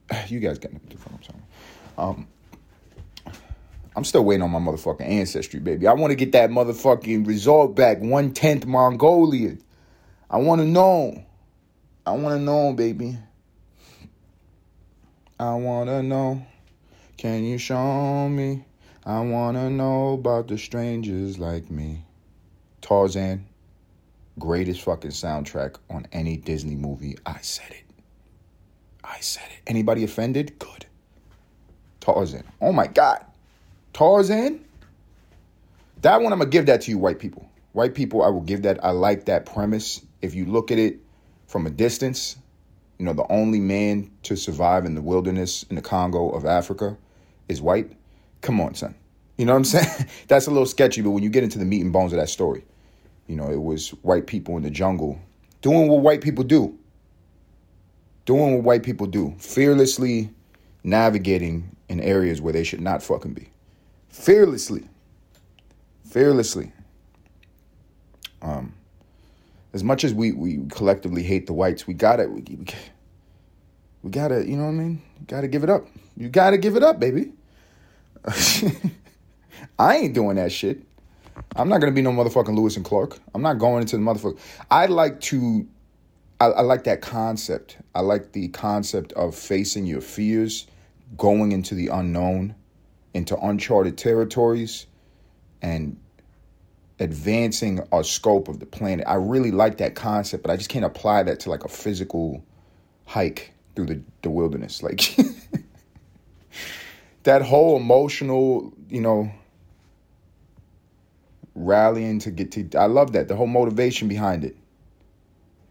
You 0.27 0.39
guys 0.39 0.57
get 0.57 0.71
the 0.89 0.97
fuck 0.97 1.13
I'm 1.13 1.23
saying. 1.23 1.43
Um, 1.97 2.27
I'm 3.97 4.03
still 4.03 4.23
waiting 4.23 4.43
on 4.43 4.51
my 4.51 4.59
motherfucking 4.59 5.01
ancestry, 5.01 5.59
baby. 5.59 5.87
I 5.87 5.93
want 5.93 6.11
to 6.11 6.15
get 6.15 6.31
that 6.33 6.51
motherfucking 6.51 7.25
result 7.25 7.75
back. 7.75 7.97
One 7.99 8.31
tenth 8.31 8.67
Mongolian. 8.67 9.59
I 10.29 10.37
want 10.37 10.61
to 10.61 10.67
know. 10.67 11.25
I 12.05 12.11
want 12.11 12.35
to 12.35 12.39
know, 12.39 12.73
baby. 12.73 13.17
I 15.39 15.55
want 15.55 15.89
to 15.89 16.03
know. 16.03 16.45
Can 17.17 17.43
you 17.43 17.57
show 17.57 18.29
me? 18.29 18.65
I 19.03 19.21
want 19.21 19.57
to 19.57 19.67
know 19.67 20.13
about 20.13 20.47
the 20.47 20.59
strangers 20.59 21.39
like 21.39 21.71
me. 21.71 22.05
Tarzan, 22.81 23.47
greatest 24.37 24.81
fucking 24.81 25.09
soundtrack 25.09 25.77
on 25.89 26.05
any 26.11 26.37
Disney 26.37 26.75
movie. 26.75 27.17
I 27.25 27.39
said 27.41 27.71
it. 27.71 27.85
I 29.03 29.17
said 29.21 29.47
it. 29.49 29.63
Anybody 29.65 30.03
offended? 30.03 30.59
Good. 30.59 30.85
Tarzan. 31.99 32.43
Oh 32.61 32.71
my 32.71 32.85
God. 32.85 33.25
Tarzan, 33.97 34.63
that 36.03 36.21
one 36.21 36.31
I'm 36.31 36.37
gonna 36.37 36.51
give 36.51 36.67
that 36.67 36.81
to 36.81 36.91
you, 36.91 36.99
white 36.99 37.17
people. 37.17 37.49
White 37.71 37.95
people, 37.95 38.21
I 38.21 38.27
will 38.27 38.41
give 38.41 38.61
that. 38.61 38.83
I 38.85 38.91
like 38.91 39.25
that 39.25 39.47
premise. 39.47 40.05
If 40.21 40.35
you 40.35 40.45
look 40.45 40.69
at 40.69 40.77
it 40.77 40.99
from 41.47 41.65
a 41.65 41.71
distance, 41.71 42.35
you 42.99 43.05
know, 43.05 43.13
the 43.13 43.25
only 43.31 43.59
man 43.59 44.11
to 44.21 44.35
survive 44.35 44.85
in 44.85 44.93
the 44.93 45.01
wilderness 45.01 45.63
in 45.71 45.77
the 45.77 45.81
Congo 45.81 46.29
of 46.29 46.45
Africa 46.45 46.95
is 47.47 47.59
white. 47.59 47.91
Come 48.41 48.61
on, 48.61 48.75
son. 48.75 48.93
You 49.35 49.45
know 49.45 49.53
what 49.53 49.57
I'm 49.57 49.63
saying? 49.65 50.07
That's 50.27 50.45
a 50.45 50.51
little 50.51 50.67
sketchy, 50.67 51.01
but 51.01 51.09
when 51.09 51.23
you 51.23 51.31
get 51.31 51.43
into 51.43 51.57
the 51.57 51.65
meat 51.65 51.81
and 51.81 51.91
bones 51.91 52.13
of 52.13 52.19
that 52.19 52.29
story, 52.29 52.65
you 53.25 53.35
know, 53.35 53.49
it 53.49 53.63
was 53.63 53.89
white 54.03 54.27
people 54.27 54.57
in 54.57 54.61
the 54.61 54.69
jungle 54.69 55.19
doing 55.63 55.87
what 55.87 56.03
white 56.03 56.21
people 56.21 56.43
do. 56.43 56.77
Doing 58.25 58.57
what 58.57 58.63
white 58.63 58.83
people 58.83 59.07
do. 59.07 59.33
Fearlessly 59.39 60.29
navigating 60.83 61.75
in 61.89 61.99
areas 61.99 62.39
where 62.39 62.53
they 62.53 62.63
should 62.63 62.81
not 62.81 63.01
fucking 63.01 63.33
be 63.33 63.49
fearlessly. 64.09 64.87
Fearlessly. 66.09 66.71
Um, 68.41 68.73
as 69.73 69.83
much 69.83 70.03
as 70.03 70.13
we, 70.13 70.31
we 70.31 70.65
collectively 70.69 71.23
hate 71.23 71.47
the 71.47 71.53
whites, 71.53 71.87
we 71.87 71.93
gotta 71.93 72.27
we, 72.27 72.43
we 74.03 74.09
gotta, 74.11 74.47
you 74.47 74.57
know 74.57 74.63
what 74.63 74.69
I 74.69 74.73
mean? 74.73 75.01
You 75.19 75.25
gotta 75.27 75.47
give 75.47 75.63
it 75.63 75.69
up. 75.69 75.87
You 76.15 76.29
gotta 76.29 76.57
give 76.57 76.75
it 76.75 76.83
up, 76.83 76.99
baby. 76.99 77.31
I 79.79 79.97
ain't 79.97 80.13
doing 80.13 80.35
that 80.37 80.51
shit. 80.51 80.83
I'm 81.55 81.69
not 81.69 81.79
gonna 81.79 81.91
be 81.91 82.01
no 82.01 82.11
motherfucking 82.11 82.55
Lewis 82.55 82.75
and 82.75 82.85
Clark. 82.85 83.19
I'm 83.33 83.41
not 83.41 83.59
going 83.59 83.81
into 83.81 83.97
the 83.97 84.03
motherfucker. 84.03 84.39
I 84.71 84.87
like 84.87 85.19
to 85.21 85.67
I, 86.39 86.45
I 86.47 86.61
like 86.61 86.83
that 86.83 87.01
concept. 87.01 87.77
I 87.95 88.01
like 88.01 88.31
the 88.33 88.49
concept 88.49 89.11
of 89.13 89.35
facing 89.35 89.85
your 89.85 90.01
fears, 90.01 90.67
going 91.17 91.51
into 91.51 91.73
the 91.75 91.87
unknown 91.87 92.55
into 93.17 93.35
uncharted 93.37 93.97
territories 93.97 94.85
and 95.61 95.97
advancing 96.99 97.81
our 97.91 98.03
scope 98.03 98.47
of 98.47 98.59
the 98.59 98.65
planet. 98.65 99.05
I 99.07 99.15
really 99.15 99.51
like 99.51 99.77
that 99.77 99.95
concept, 99.95 100.43
but 100.43 100.51
I 100.51 100.55
just 100.55 100.69
can't 100.69 100.85
apply 100.85 101.23
that 101.23 101.39
to 101.41 101.49
like 101.49 101.63
a 101.65 101.67
physical 101.67 102.43
hike 103.05 103.53
through 103.75 103.87
the, 103.87 104.01
the 104.21 104.29
wilderness. 104.29 104.81
Like 104.87 105.17
that 107.23 107.41
whole 107.41 107.75
emotional, 107.75 108.71
you 108.89 109.01
know, 109.01 109.31
rallying 111.55 112.19
to 112.19 112.31
get 112.31 112.51
to 112.53 112.79
I 112.79 112.85
love 112.85 113.13
that. 113.13 113.27
The 113.27 113.35
whole 113.35 113.47
motivation 113.47 114.07
behind 114.07 114.45
it. 114.45 114.55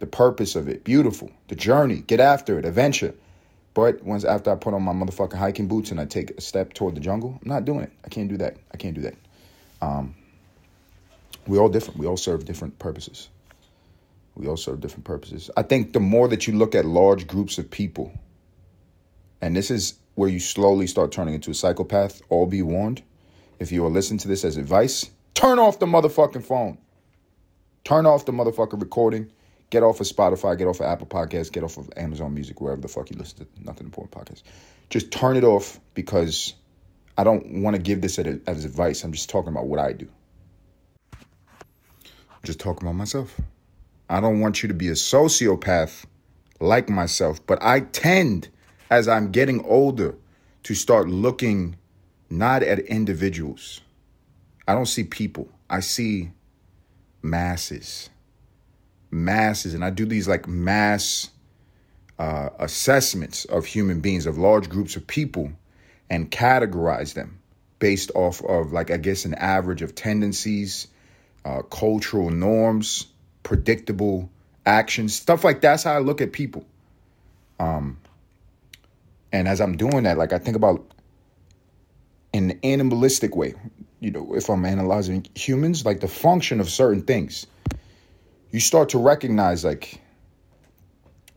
The 0.00 0.06
purpose 0.06 0.56
of 0.56 0.68
it. 0.68 0.84
Beautiful. 0.84 1.30
The 1.48 1.54
journey. 1.54 2.02
Get 2.06 2.20
after 2.20 2.58
it. 2.58 2.64
Adventure. 2.66 3.14
But 3.76 4.02
once 4.02 4.24
after 4.24 4.50
I 4.50 4.54
put 4.54 4.72
on 4.72 4.82
my 4.82 4.94
motherfucking 4.94 5.36
hiking 5.36 5.68
boots 5.68 5.90
and 5.90 6.00
I 6.00 6.06
take 6.06 6.30
a 6.30 6.40
step 6.40 6.72
toward 6.72 6.94
the 6.94 7.00
jungle, 7.00 7.38
I'm 7.42 7.48
not 7.50 7.66
doing 7.66 7.80
it. 7.80 7.92
I 8.06 8.08
can't 8.08 8.26
do 8.26 8.38
that. 8.38 8.56
I 8.72 8.78
can't 8.78 8.94
do 8.94 9.02
that. 9.02 9.14
Um, 9.82 10.14
we're 11.46 11.60
all 11.60 11.68
different. 11.68 12.00
We 12.00 12.06
all 12.06 12.16
serve 12.16 12.46
different 12.46 12.78
purposes. 12.78 13.28
We 14.34 14.46
all 14.48 14.56
serve 14.56 14.80
different 14.80 15.04
purposes. 15.04 15.50
I 15.58 15.62
think 15.62 15.92
the 15.92 16.00
more 16.00 16.26
that 16.28 16.46
you 16.46 16.54
look 16.54 16.74
at 16.74 16.86
large 16.86 17.26
groups 17.26 17.58
of 17.58 17.70
people, 17.70 18.18
and 19.42 19.54
this 19.54 19.70
is 19.70 19.98
where 20.14 20.30
you 20.30 20.40
slowly 20.40 20.86
start 20.86 21.12
turning 21.12 21.34
into 21.34 21.50
a 21.50 21.54
psychopath, 21.54 22.22
all 22.30 22.46
be 22.46 22.62
warned. 22.62 23.02
If 23.58 23.72
you 23.72 23.84
are 23.84 23.90
listening 23.90 24.20
to 24.20 24.28
this 24.28 24.42
as 24.42 24.56
advice, 24.56 25.10
turn 25.34 25.58
off 25.58 25.80
the 25.80 25.86
motherfucking 25.86 26.44
phone. 26.44 26.78
Turn 27.84 28.06
off 28.06 28.24
the 28.24 28.32
motherfucking 28.32 28.80
recording. 28.80 29.30
Get 29.70 29.82
off 29.82 30.00
of 30.00 30.06
Spotify, 30.06 30.56
get 30.56 30.68
off 30.68 30.80
of 30.80 30.86
Apple 30.86 31.06
Podcasts, 31.06 31.50
get 31.50 31.64
off 31.64 31.76
of 31.76 31.90
Amazon 31.96 32.32
Music, 32.32 32.60
wherever 32.60 32.80
the 32.80 32.88
fuck 32.88 33.10
you 33.10 33.16
listen 33.16 33.38
to 33.38 33.64
Nothing 33.64 33.86
Important 33.86 34.12
Podcast. 34.12 34.42
Just 34.90 35.10
turn 35.10 35.36
it 35.36 35.44
off 35.44 35.80
because 35.94 36.54
I 37.18 37.24
don't 37.24 37.62
want 37.62 37.74
to 37.74 37.82
give 37.82 38.00
this 38.00 38.18
as 38.18 38.64
advice. 38.64 39.02
I'm 39.02 39.12
just 39.12 39.28
talking 39.28 39.48
about 39.48 39.66
what 39.66 39.80
I 39.80 39.92
do. 39.92 40.08
I'm 41.12 42.44
just 42.44 42.60
talking 42.60 42.86
about 42.86 42.94
myself. 42.94 43.40
I 44.08 44.20
don't 44.20 44.38
want 44.38 44.62
you 44.62 44.68
to 44.68 44.74
be 44.74 44.88
a 44.88 44.92
sociopath 44.92 46.04
like 46.60 46.88
myself, 46.88 47.44
but 47.44 47.58
I 47.60 47.80
tend, 47.80 48.48
as 48.88 49.08
I'm 49.08 49.32
getting 49.32 49.64
older, 49.64 50.14
to 50.62 50.74
start 50.74 51.08
looking 51.08 51.76
not 52.30 52.62
at 52.62 52.78
individuals. 52.80 53.80
I 54.68 54.74
don't 54.74 54.86
see 54.86 55.04
people, 55.04 55.48
I 55.68 55.80
see 55.80 56.30
masses 57.22 58.10
masses, 59.24 59.74
and 59.74 59.84
I 59.84 59.90
do 59.90 60.06
these 60.06 60.28
like 60.28 60.46
mass 60.46 61.30
uh, 62.18 62.50
assessments 62.58 63.44
of 63.46 63.66
human 63.66 64.00
beings, 64.00 64.26
of 64.26 64.38
large 64.38 64.68
groups 64.68 64.96
of 64.96 65.06
people, 65.06 65.52
and 66.08 66.30
categorize 66.30 67.14
them 67.14 67.40
based 67.78 68.10
off 68.14 68.42
of 68.44 68.72
like 68.72 68.90
I 68.90 68.96
guess 68.96 69.24
an 69.24 69.34
average 69.34 69.82
of 69.82 69.94
tendencies, 69.94 70.88
uh, 71.44 71.62
cultural 71.62 72.30
norms, 72.30 73.06
predictable 73.42 74.30
actions, 74.64 75.14
stuff 75.14 75.44
like 75.44 75.60
that's 75.60 75.84
how 75.84 75.94
I 75.94 75.98
look 75.98 76.20
at 76.20 76.32
people. 76.32 76.64
Um, 77.58 77.98
and 79.32 79.48
as 79.48 79.60
I'm 79.60 79.76
doing 79.76 80.04
that, 80.04 80.18
like 80.18 80.32
I 80.32 80.38
think 80.38 80.56
about 80.56 80.84
in 82.32 82.50
an 82.50 82.60
animalistic 82.62 83.36
way, 83.36 83.54
you 84.00 84.10
know, 84.10 84.34
if 84.34 84.48
I'm 84.48 84.64
analyzing 84.64 85.26
humans, 85.34 85.84
like 85.84 86.00
the 86.00 86.08
function 86.08 86.60
of 86.60 86.68
certain 86.68 87.02
things 87.02 87.46
you 88.50 88.60
start 88.60 88.90
to 88.90 88.98
recognize 88.98 89.64
like 89.64 90.00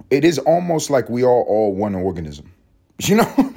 it 0.10 0.25
is 0.25 0.39
almost 0.39 0.89
like 0.89 1.10
we 1.10 1.24
are 1.24 1.30
all 1.30 1.74
one 1.74 1.96
organism. 1.96 2.51
You 3.01 3.16
know, 3.16 3.54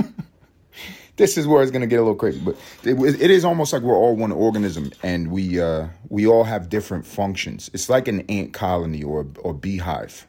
this 1.17 1.37
is 1.37 1.49
where 1.49 1.63
it's 1.63 1.73
gonna 1.73 1.89
get 1.89 1.97
a 1.97 2.03
little 2.03 2.15
crazy, 2.15 2.39
but 2.39 2.57
it, 2.85 2.97
it 3.21 3.29
is 3.29 3.45
almost 3.45 3.73
like 3.73 3.83
we're 3.83 3.97
all 3.97 4.15
one 4.15 4.31
organism, 4.31 4.93
and 5.03 5.33
we 5.33 5.61
uh, 5.61 5.89
we 6.09 6.29
all 6.29 6.45
have 6.45 6.69
different 6.69 7.05
functions. 7.05 7.69
It's 7.75 7.89
like 7.89 8.07
an 8.07 8.21
ant 8.29 8.53
colony 8.53 9.03
or 9.03 9.27
or 9.41 9.53
beehive. 9.53 10.29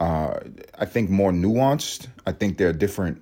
Uh, 0.00 0.40
I 0.78 0.86
think 0.86 1.10
more 1.10 1.30
nuanced. 1.30 2.08
I 2.26 2.32
think 2.32 2.56
there 2.56 2.70
are 2.70 2.72
different, 2.72 3.20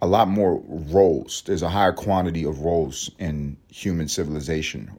a 0.00 0.06
lot 0.06 0.26
more 0.26 0.62
roles. 0.66 1.42
There's 1.42 1.62
a 1.62 1.68
higher 1.68 1.92
quantity 1.92 2.44
of 2.44 2.60
roles 2.60 3.10
in 3.18 3.58
human 3.68 4.08
civilization 4.08 4.90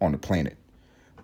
on 0.00 0.12
the 0.12 0.18
planet. 0.18 0.56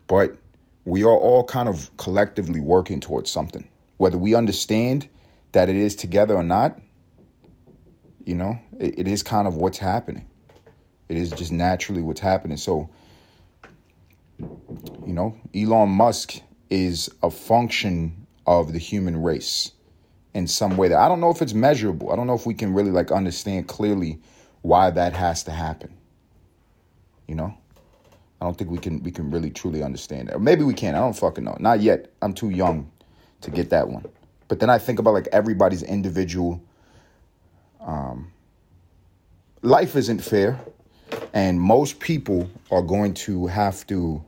But 0.07 0.37
we 0.85 1.03
are 1.03 1.17
all 1.17 1.45
kind 1.45 1.69
of 1.69 1.95
collectively 1.97 2.61
working 2.61 3.01
towards 3.01 3.31
something. 3.31 3.69
Whether 3.97 4.19
we 4.19 4.35
understand 4.35 5.09
that 5.53 5.69
it 5.69 5.77
is 5.77 5.97
together 5.97 6.35
or 6.35 6.43
not, 6.43 6.79
you 8.25 8.35
know, 8.35 8.59
it, 8.79 8.99
it 9.01 9.09
is 9.09 9.23
kind 9.23 9.47
of 9.47 9.57
what's 9.57 9.79
happening. 9.79 10.27
It 11.09 11.17
is 11.17 11.31
just 11.31 11.53
naturally 11.53 12.03
what's 12.03 12.21
happening. 12.21 12.57
So, 12.57 12.91
you 14.39 15.13
know, 15.13 15.37
Elon 15.55 15.91
Musk 15.91 16.41
is 16.71 17.11
a 17.23 17.31
function 17.31 18.27
of 18.47 18.73
the 18.73 18.79
human 18.79 19.23
race 19.23 19.73
in 20.35 20.47
some 20.47 20.77
way 20.77 20.89
that 20.89 20.99
I 20.99 21.09
don't 21.09 21.21
know 21.21 21.31
if 21.31 21.41
it's 21.41 21.55
measurable. 21.55 22.11
I 22.11 22.17
don't 22.17 22.27
know 22.27 22.35
if 22.35 22.47
we 22.47 22.55
can 22.55 22.75
really 22.75 22.91
like 22.91 23.13
understand 23.13 23.69
clearly 23.69 24.21
why 24.63 24.91
that 24.91 25.13
has 25.13 25.45
to 25.45 25.53
happen. 25.53 25.95
You 27.29 27.37
know? 27.37 27.55
I 28.45 28.47
don't 28.47 28.59
think 28.59 28.71
we 28.71 28.77
can 28.77 29.03
we 29.03 29.11
can 29.11 29.31
really 29.31 29.49
truly 29.49 29.83
understand 29.83 30.29
that. 30.29 30.37
Or 30.37 30.39
maybe 30.39 30.65
we 30.65 30.75
can. 30.75 30.95
I 30.95 30.99
don't 30.99 31.17
fucking 31.17 31.45
know. 31.45 31.57
Not 31.61 31.81
yet. 31.81 32.13
I'm 32.21 32.35
too 32.35 32.51
young 32.51 32.91
to 33.41 33.51
get 33.51 33.71
that 33.71 33.89
one. 33.89 34.05
But 34.49 34.61
then 34.61 34.69
I 34.69 34.77
think 34.77 34.99
about 34.99 35.15
like 35.15 35.29
everybody's 35.33 35.83
individual 35.83 36.63
um 37.81 38.31
life 39.63 39.97
isn't 39.97 40.19
fair 40.19 40.61
and 41.33 41.59
most 41.59 42.01
people 42.01 42.51
are 42.71 42.83
going 42.83 43.15
to 43.15 43.47
have 43.47 43.87
to 43.87 44.23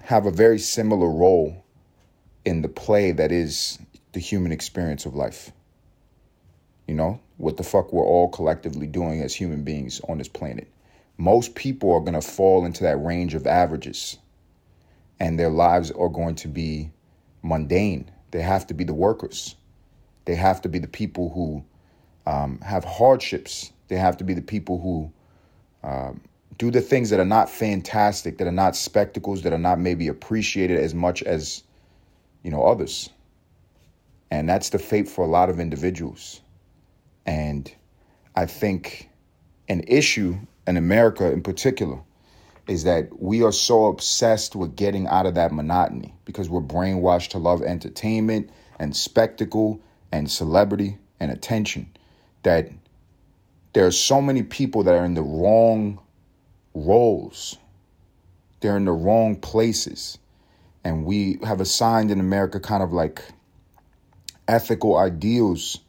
have 0.00 0.26
a 0.26 0.30
very 0.30 0.58
similar 0.58 1.08
role 1.08 1.64
in 2.44 2.60
the 2.60 2.68
play 2.68 3.12
that 3.12 3.32
is 3.32 3.78
the 4.12 4.20
human 4.20 4.52
experience 4.52 5.06
of 5.06 5.14
life. 5.14 5.52
You 6.86 6.96
know, 6.96 7.20
what 7.38 7.56
the 7.56 7.62
fuck 7.62 7.94
we're 7.94 8.04
all 8.04 8.28
collectively 8.28 8.86
doing 8.86 9.22
as 9.22 9.34
human 9.34 9.64
beings 9.64 10.02
on 10.06 10.18
this 10.18 10.28
planet 10.28 10.68
most 11.16 11.54
people 11.54 11.92
are 11.92 12.00
going 12.00 12.14
to 12.14 12.20
fall 12.20 12.64
into 12.64 12.82
that 12.82 12.96
range 12.96 13.34
of 13.34 13.46
averages 13.46 14.18
and 15.20 15.38
their 15.38 15.50
lives 15.50 15.90
are 15.92 16.08
going 16.08 16.34
to 16.34 16.48
be 16.48 16.90
mundane. 17.42 18.10
They 18.30 18.42
have 18.42 18.66
to 18.66 18.74
be 18.74 18.84
the 18.84 18.94
workers. 18.94 19.54
They 20.24 20.34
have 20.34 20.60
to 20.62 20.68
be 20.68 20.78
the 20.78 20.88
people 20.88 21.30
who 21.30 21.64
um, 22.30 22.58
have 22.60 22.84
hardships. 22.84 23.72
They 23.88 23.96
have 23.96 24.16
to 24.16 24.24
be 24.24 24.34
the 24.34 24.42
people 24.42 24.80
who 24.80 25.12
um, 25.88 26.20
do 26.58 26.70
the 26.70 26.80
things 26.80 27.10
that 27.10 27.20
are 27.20 27.24
not 27.24 27.48
fantastic, 27.50 28.38
that 28.38 28.46
are 28.46 28.52
not 28.52 28.74
spectacles, 28.74 29.42
that 29.42 29.52
are 29.52 29.58
not 29.58 29.78
maybe 29.78 30.08
appreciated 30.08 30.78
as 30.78 30.94
much 30.94 31.22
as 31.22 31.62
you 32.42 32.50
know 32.50 32.64
others. 32.64 33.10
And 34.30 34.48
that's 34.48 34.70
the 34.70 34.78
fate 34.78 35.08
for 35.08 35.24
a 35.24 35.28
lot 35.28 35.50
of 35.50 35.60
individuals. 35.60 36.40
And 37.26 37.72
I 38.34 38.46
think 38.46 39.10
an 39.68 39.84
issue 39.86 40.36
in 40.66 40.76
America 40.76 41.30
in 41.30 41.42
particular, 41.42 42.00
is 42.66 42.84
that 42.84 43.20
we 43.20 43.42
are 43.42 43.52
so 43.52 43.86
obsessed 43.86 44.56
with 44.56 44.76
getting 44.76 45.06
out 45.06 45.26
of 45.26 45.34
that 45.34 45.52
monotony 45.52 46.14
because 46.24 46.48
we're 46.48 46.60
brainwashed 46.60 47.28
to 47.30 47.38
love 47.38 47.62
entertainment 47.62 48.50
and 48.78 48.96
spectacle 48.96 49.80
and 50.10 50.30
celebrity 50.30 50.96
and 51.20 51.30
attention 51.30 51.90
that 52.42 52.70
there 53.74 53.86
are 53.86 53.92
so 53.92 54.22
many 54.22 54.42
people 54.42 54.84
that 54.84 54.94
are 54.94 55.04
in 55.04 55.14
the 55.14 55.22
wrong 55.22 55.98
roles. 56.74 57.58
They're 58.60 58.76
in 58.76 58.84
the 58.84 58.92
wrong 58.92 59.36
places. 59.36 60.18
And 60.84 61.04
we 61.04 61.38
have 61.42 61.60
assigned 61.60 62.10
in 62.10 62.20
America 62.20 62.60
kind 62.60 62.82
of 62.82 62.92
like 62.92 63.22
ethical 64.46 64.96
ideals 64.96 65.80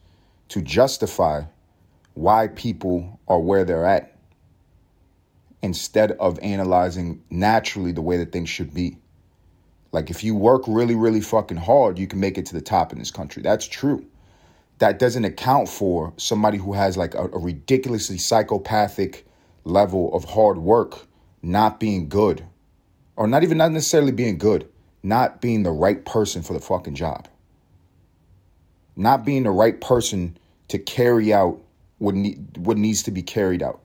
to 0.48 0.62
justify 0.62 1.42
why 2.14 2.48
people 2.48 3.20
are 3.28 3.38
where 3.38 3.64
they're 3.64 3.84
at 3.84 4.15
instead 5.66 6.12
of 6.12 6.38
analyzing 6.38 7.22
naturally 7.28 7.92
the 7.92 8.00
way 8.00 8.16
that 8.16 8.32
things 8.32 8.48
should 8.48 8.72
be. 8.72 8.96
Like 9.92 10.08
if 10.10 10.24
you 10.24 10.34
work 10.34 10.62
really, 10.66 10.94
really 10.94 11.20
fucking 11.20 11.58
hard, 11.58 11.98
you 11.98 12.06
can 12.06 12.20
make 12.20 12.38
it 12.38 12.46
to 12.46 12.54
the 12.54 12.60
top 12.60 12.92
in 12.92 12.98
this 12.98 13.10
country. 13.10 13.42
That's 13.42 13.66
true. 13.66 14.06
That 14.78 14.98
doesn't 14.98 15.24
account 15.24 15.68
for 15.68 16.12
somebody 16.16 16.58
who 16.58 16.72
has 16.72 16.96
like 16.96 17.14
a, 17.14 17.24
a 17.24 17.38
ridiculously 17.38 18.18
psychopathic 18.18 19.26
level 19.64 20.14
of 20.14 20.24
hard 20.24 20.58
work 20.58 21.06
not 21.42 21.80
being 21.80 22.08
good. 22.08 22.46
Or 23.16 23.26
not 23.26 23.42
even 23.42 23.58
not 23.58 23.72
necessarily 23.72 24.12
being 24.12 24.38
good, 24.38 24.68
not 25.02 25.40
being 25.40 25.62
the 25.62 25.72
right 25.72 26.04
person 26.04 26.42
for 26.42 26.52
the 26.52 26.60
fucking 26.60 26.94
job. 26.94 27.28
Not 28.94 29.24
being 29.24 29.42
the 29.42 29.50
right 29.50 29.80
person 29.80 30.36
to 30.68 30.78
carry 30.78 31.32
out 31.32 31.60
what, 31.98 32.14
what 32.56 32.76
needs 32.76 33.02
to 33.04 33.10
be 33.10 33.22
carried 33.22 33.62
out. 33.62 33.80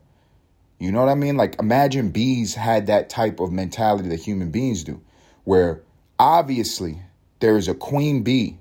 You 0.82 0.92
know 0.92 1.00
what 1.00 1.10
I 1.10 1.16
mean? 1.16 1.38
Like 1.38 1.60
imagine 1.60 2.10
bees 2.10 2.56
had 2.56 2.88
that 2.88 3.08
type 3.08 3.40
of 3.40 3.52
mentality 3.52 4.10
that 4.10 4.20
human 4.20 4.50
beings 4.50 4.84
do, 4.84 5.00
where 5.44 5.84
obviously 6.18 7.00
there 7.40 7.56
is 7.56 7.68
a 7.68 7.76
queen 7.76 8.24
bee, 8.24 8.58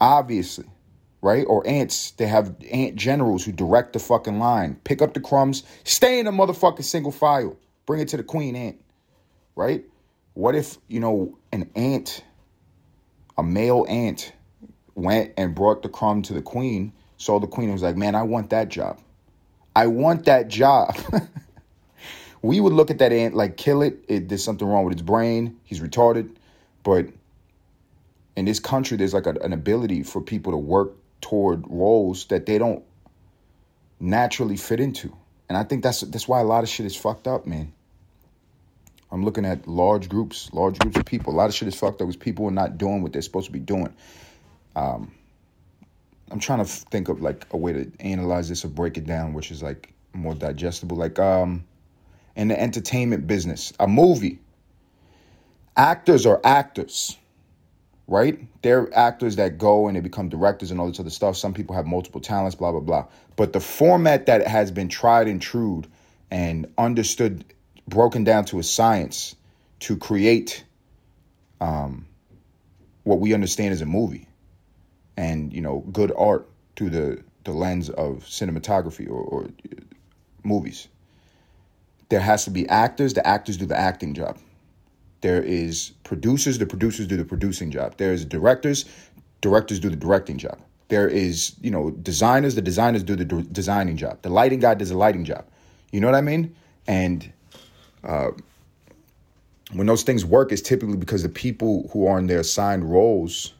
obviously, 0.00 0.66
right? 1.22 1.44
Or 1.46 1.64
ants, 1.64 2.10
they 2.12 2.26
have 2.26 2.56
ant 2.72 2.96
generals 2.96 3.44
who 3.44 3.52
direct 3.52 3.92
the 3.92 4.00
fucking 4.00 4.40
line, 4.40 4.80
pick 4.82 5.00
up 5.00 5.14
the 5.14 5.20
crumbs, 5.20 5.62
stay 5.84 6.18
in 6.18 6.26
a 6.26 6.32
motherfucking 6.32 6.82
single 6.82 7.12
file, 7.12 7.56
bring 7.86 8.00
it 8.00 8.08
to 8.08 8.16
the 8.16 8.24
queen 8.24 8.56
ant, 8.56 8.80
right? 9.54 9.84
What 10.34 10.56
if, 10.56 10.78
you 10.88 10.98
know, 10.98 11.38
an 11.52 11.70
ant 11.76 12.24
a 13.38 13.44
male 13.44 13.86
ant 13.88 14.32
went 14.96 15.32
and 15.36 15.54
brought 15.54 15.82
the 15.82 15.88
crumb 15.88 16.22
to 16.22 16.34
the 16.34 16.42
queen, 16.42 16.92
saw 17.18 17.38
the 17.38 17.46
queen 17.46 17.68
and 17.68 17.74
was 17.74 17.82
like, 17.82 17.96
man, 17.96 18.16
I 18.16 18.24
want 18.24 18.50
that 18.50 18.68
job. 18.68 18.98
I 19.74 19.86
want 19.86 20.24
that 20.24 20.48
job. 20.48 20.96
we 22.42 22.60
would 22.60 22.72
look 22.72 22.90
at 22.90 22.98
that 22.98 23.12
ant 23.12 23.34
like 23.34 23.56
kill 23.56 23.82
it. 23.82 24.04
It 24.08 24.28
there's 24.28 24.44
something 24.44 24.66
wrong 24.66 24.84
with 24.84 24.94
its 24.94 25.02
brain. 25.02 25.58
He's 25.64 25.80
retarded. 25.80 26.34
But 26.82 27.06
in 28.36 28.44
this 28.44 28.58
country, 28.58 28.96
there's 28.96 29.14
like 29.14 29.26
a, 29.26 29.34
an 29.42 29.52
ability 29.52 30.02
for 30.02 30.20
people 30.20 30.52
to 30.52 30.58
work 30.58 30.92
toward 31.20 31.64
roles 31.68 32.24
that 32.26 32.46
they 32.46 32.58
don't 32.58 32.82
naturally 33.98 34.56
fit 34.56 34.80
into. 34.80 35.14
And 35.48 35.58
I 35.58 35.64
think 35.64 35.82
that's 35.82 36.00
that's 36.00 36.26
why 36.26 36.40
a 36.40 36.44
lot 36.44 36.62
of 36.62 36.68
shit 36.68 36.86
is 36.86 36.96
fucked 36.96 37.28
up, 37.28 37.46
man. 37.46 37.72
I'm 39.12 39.24
looking 39.24 39.44
at 39.44 39.66
large 39.66 40.08
groups, 40.08 40.50
large 40.52 40.78
groups 40.78 40.96
of 40.96 41.04
people. 41.04 41.34
A 41.34 41.36
lot 41.36 41.48
of 41.48 41.54
shit 41.54 41.66
is 41.66 41.74
fucked 41.74 42.00
up 42.00 42.06
because 42.06 42.16
people 42.16 42.46
are 42.46 42.52
not 42.52 42.78
doing 42.78 43.02
what 43.02 43.12
they're 43.12 43.22
supposed 43.22 43.46
to 43.46 43.52
be 43.52 43.58
doing. 43.58 43.92
Um, 44.76 45.12
I'm 46.30 46.38
trying 46.38 46.60
to 46.60 46.64
think 46.64 47.08
of 47.08 47.20
like 47.20 47.46
a 47.50 47.56
way 47.56 47.72
to 47.72 47.90
analyze 48.00 48.48
this 48.48 48.64
or 48.64 48.68
break 48.68 48.96
it 48.96 49.06
down, 49.06 49.32
which 49.32 49.50
is 49.50 49.62
like 49.62 49.92
more 50.12 50.34
digestible. 50.34 50.96
Like 50.96 51.18
um, 51.18 51.64
in 52.36 52.48
the 52.48 52.60
entertainment 52.60 53.26
business, 53.26 53.72
a 53.80 53.88
movie. 53.88 54.38
Actors 55.76 56.26
are 56.26 56.40
actors, 56.44 57.16
right? 58.06 58.38
They're 58.62 58.92
actors 58.96 59.36
that 59.36 59.56
go 59.56 59.88
and 59.88 59.96
they 59.96 60.00
become 60.00 60.28
directors 60.28 60.70
and 60.70 60.80
all 60.80 60.88
this 60.88 61.00
other 61.00 61.10
stuff. 61.10 61.36
Some 61.36 61.54
people 61.54 61.74
have 61.74 61.86
multiple 61.86 62.20
talents, 62.20 62.54
blah 62.54 62.72
blah 62.72 62.80
blah. 62.80 63.06
But 63.36 63.52
the 63.52 63.60
format 63.60 64.26
that 64.26 64.46
has 64.46 64.70
been 64.70 64.88
tried 64.88 65.28
and 65.28 65.40
true 65.40 65.84
and 66.30 66.66
understood, 66.76 67.44
broken 67.88 68.24
down 68.24 68.44
to 68.46 68.58
a 68.58 68.62
science, 68.62 69.34
to 69.80 69.96
create 69.96 70.64
um, 71.60 72.06
what 73.04 73.20
we 73.20 73.32
understand 73.32 73.72
as 73.72 73.80
a 73.80 73.86
movie 73.86 74.26
and 75.20 75.52
you 75.52 75.60
know 75.60 75.80
good 75.92 76.12
art 76.16 76.48
through 76.76 76.90
the 76.90 77.22
the 77.44 77.52
lens 77.52 77.90
of 77.90 78.24
cinematography 78.24 79.06
or, 79.08 79.22
or 79.32 79.46
movies. 80.42 80.88
There 82.08 82.20
has 82.20 82.44
to 82.44 82.50
be 82.50 82.66
actors. 82.68 83.14
The 83.14 83.26
actors 83.26 83.56
do 83.56 83.66
the 83.66 83.78
acting 83.78 84.14
job. 84.14 84.38
There 85.20 85.42
is 85.42 85.92
producers. 86.04 86.58
The 86.58 86.66
producers 86.66 87.06
do 87.06 87.16
the 87.16 87.24
producing 87.24 87.70
job. 87.70 87.98
There 87.98 88.12
is 88.12 88.24
directors. 88.24 88.86
Directors 89.42 89.78
do 89.78 89.90
the 89.90 89.96
directing 89.96 90.38
job. 90.38 90.58
There 90.88 91.08
is 91.08 91.54
you 91.60 91.70
know 91.70 91.90
designers. 91.90 92.54
The 92.54 92.62
designers 92.62 93.02
do 93.02 93.14
the 93.14 93.26
de- 93.26 93.42
designing 93.42 93.98
job. 93.98 94.22
The 94.22 94.30
lighting 94.30 94.60
guy 94.60 94.74
does 94.74 94.88
the 94.88 94.96
lighting 94.96 95.24
job. 95.26 95.44
You 95.92 96.00
know 96.00 96.08
what 96.08 96.16
I 96.16 96.22
mean? 96.22 96.56
And 96.86 97.30
uh, 98.04 98.30
when 99.72 99.86
those 99.86 100.02
things 100.02 100.24
work, 100.24 100.50
it's 100.50 100.62
typically 100.62 100.96
because 100.96 101.22
the 101.22 101.28
people 101.28 101.90
who 101.92 102.06
are 102.06 102.18
in 102.18 102.26
their 102.26 102.40
assigned 102.40 102.90
roles 102.90 103.52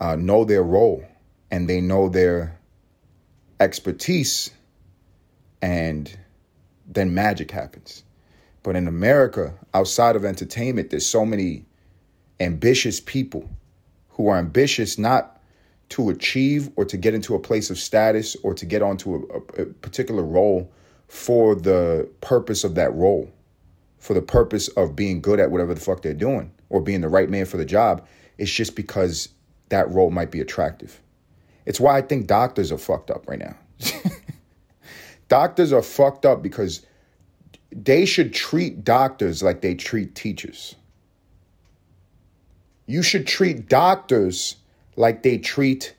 uh, 0.00 0.16
know 0.16 0.44
their 0.44 0.62
role 0.62 1.04
and 1.50 1.68
they 1.68 1.80
know 1.80 2.08
their 2.08 2.58
expertise, 3.60 4.50
and 5.60 6.18
then 6.86 7.14
magic 7.14 7.50
happens. 7.50 8.02
But 8.62 8.76
in 8.76 8.88
America, 8.88 9.54
outside 9.74 10.16
of 10.16 10.24
entertainment, 10.24 10.90
there's 10.90 11.06
so 11.06 11.24
many 11.24 11.64
ambitious 12.40 13.00
people 13.00 13.48
who 14.10 14.28
are 14.28 14.38
ambitious 14.38 14.98
not 14.98 15.40
to 15.90 16.10
achieve 16.10 16.70
or 16.76 16.84
to 16.86 16.96
get 16.96 17.14
into 17.14 17.34
a 17.34 17.38
place 17.38 17.70
of 17.70 17.78
status 17.78 18.36
or 18.42 18.54
to 18.54 18.64
get 18.64 18.82
onto 18.82 19.14
a, 19.14 19.62
a, 19.62 19.66
particular 19.66 20.22
role 20.22 20.72
for 21.08 21.54
the 21.54 22.08
purpose 22.22 22.64
of 22.64 22.74
that 22.76 22.92
role, 22.94 23.30
for 23.98 24.14
the 24.14 24.22
purpose 24.22 24.68
of 24.68 24.96
being 24.96 25.20
good 25.20 25.38
at 25.38 25.50
whatever 25.50 25.74
the 25.74 25.80
fuck 25.80 26.00
they're 26.00 26.14
doing 26.14 26.50
or 26.70 26.80
being 26.80 27.02
the 27.02 27.08
right 27.08 27.28
man 27.28 27.44
for 27.44 27.58
the 27.58 27.64
job. 27.64 28.06
It's 28.38 28.50
just 28.50 28.74
because 28.74 29.28
that 29.72 29.90
role 29.90 30.10
might 30.10 30.30
be 30.30 30.40
attractive. 30.40 31.00
It's 31.64 31.80
why 31.80 31.96
I 31.96 32.02
think 32.02 32.26
doctors 32.26 32.70
are 32.72 32.78
fucked 32.78 33.10
up 33.10 33.26
right 33.26 33.38
now. 33.38 33.56
doctors 35.28 35.72
are 35.72 35.82
fucked 35.82 36.26
up 36.26 36.42
because 36.42 36.84
they 37.70 38.04
should 38.04 38.34
treat 38.34 38.84
doctors 38.84 39.42
like 39.42 39.62
they 39.62 39.74
treat 39.74 40.14
teachers. 40.14 40.74
You 42.86 43.02
should 43.02 43.26
treat 43.26 43.68
doctors 43.68 44.56
like 44.96 45.22
they 45.22 45.38
treat 45.38 45.94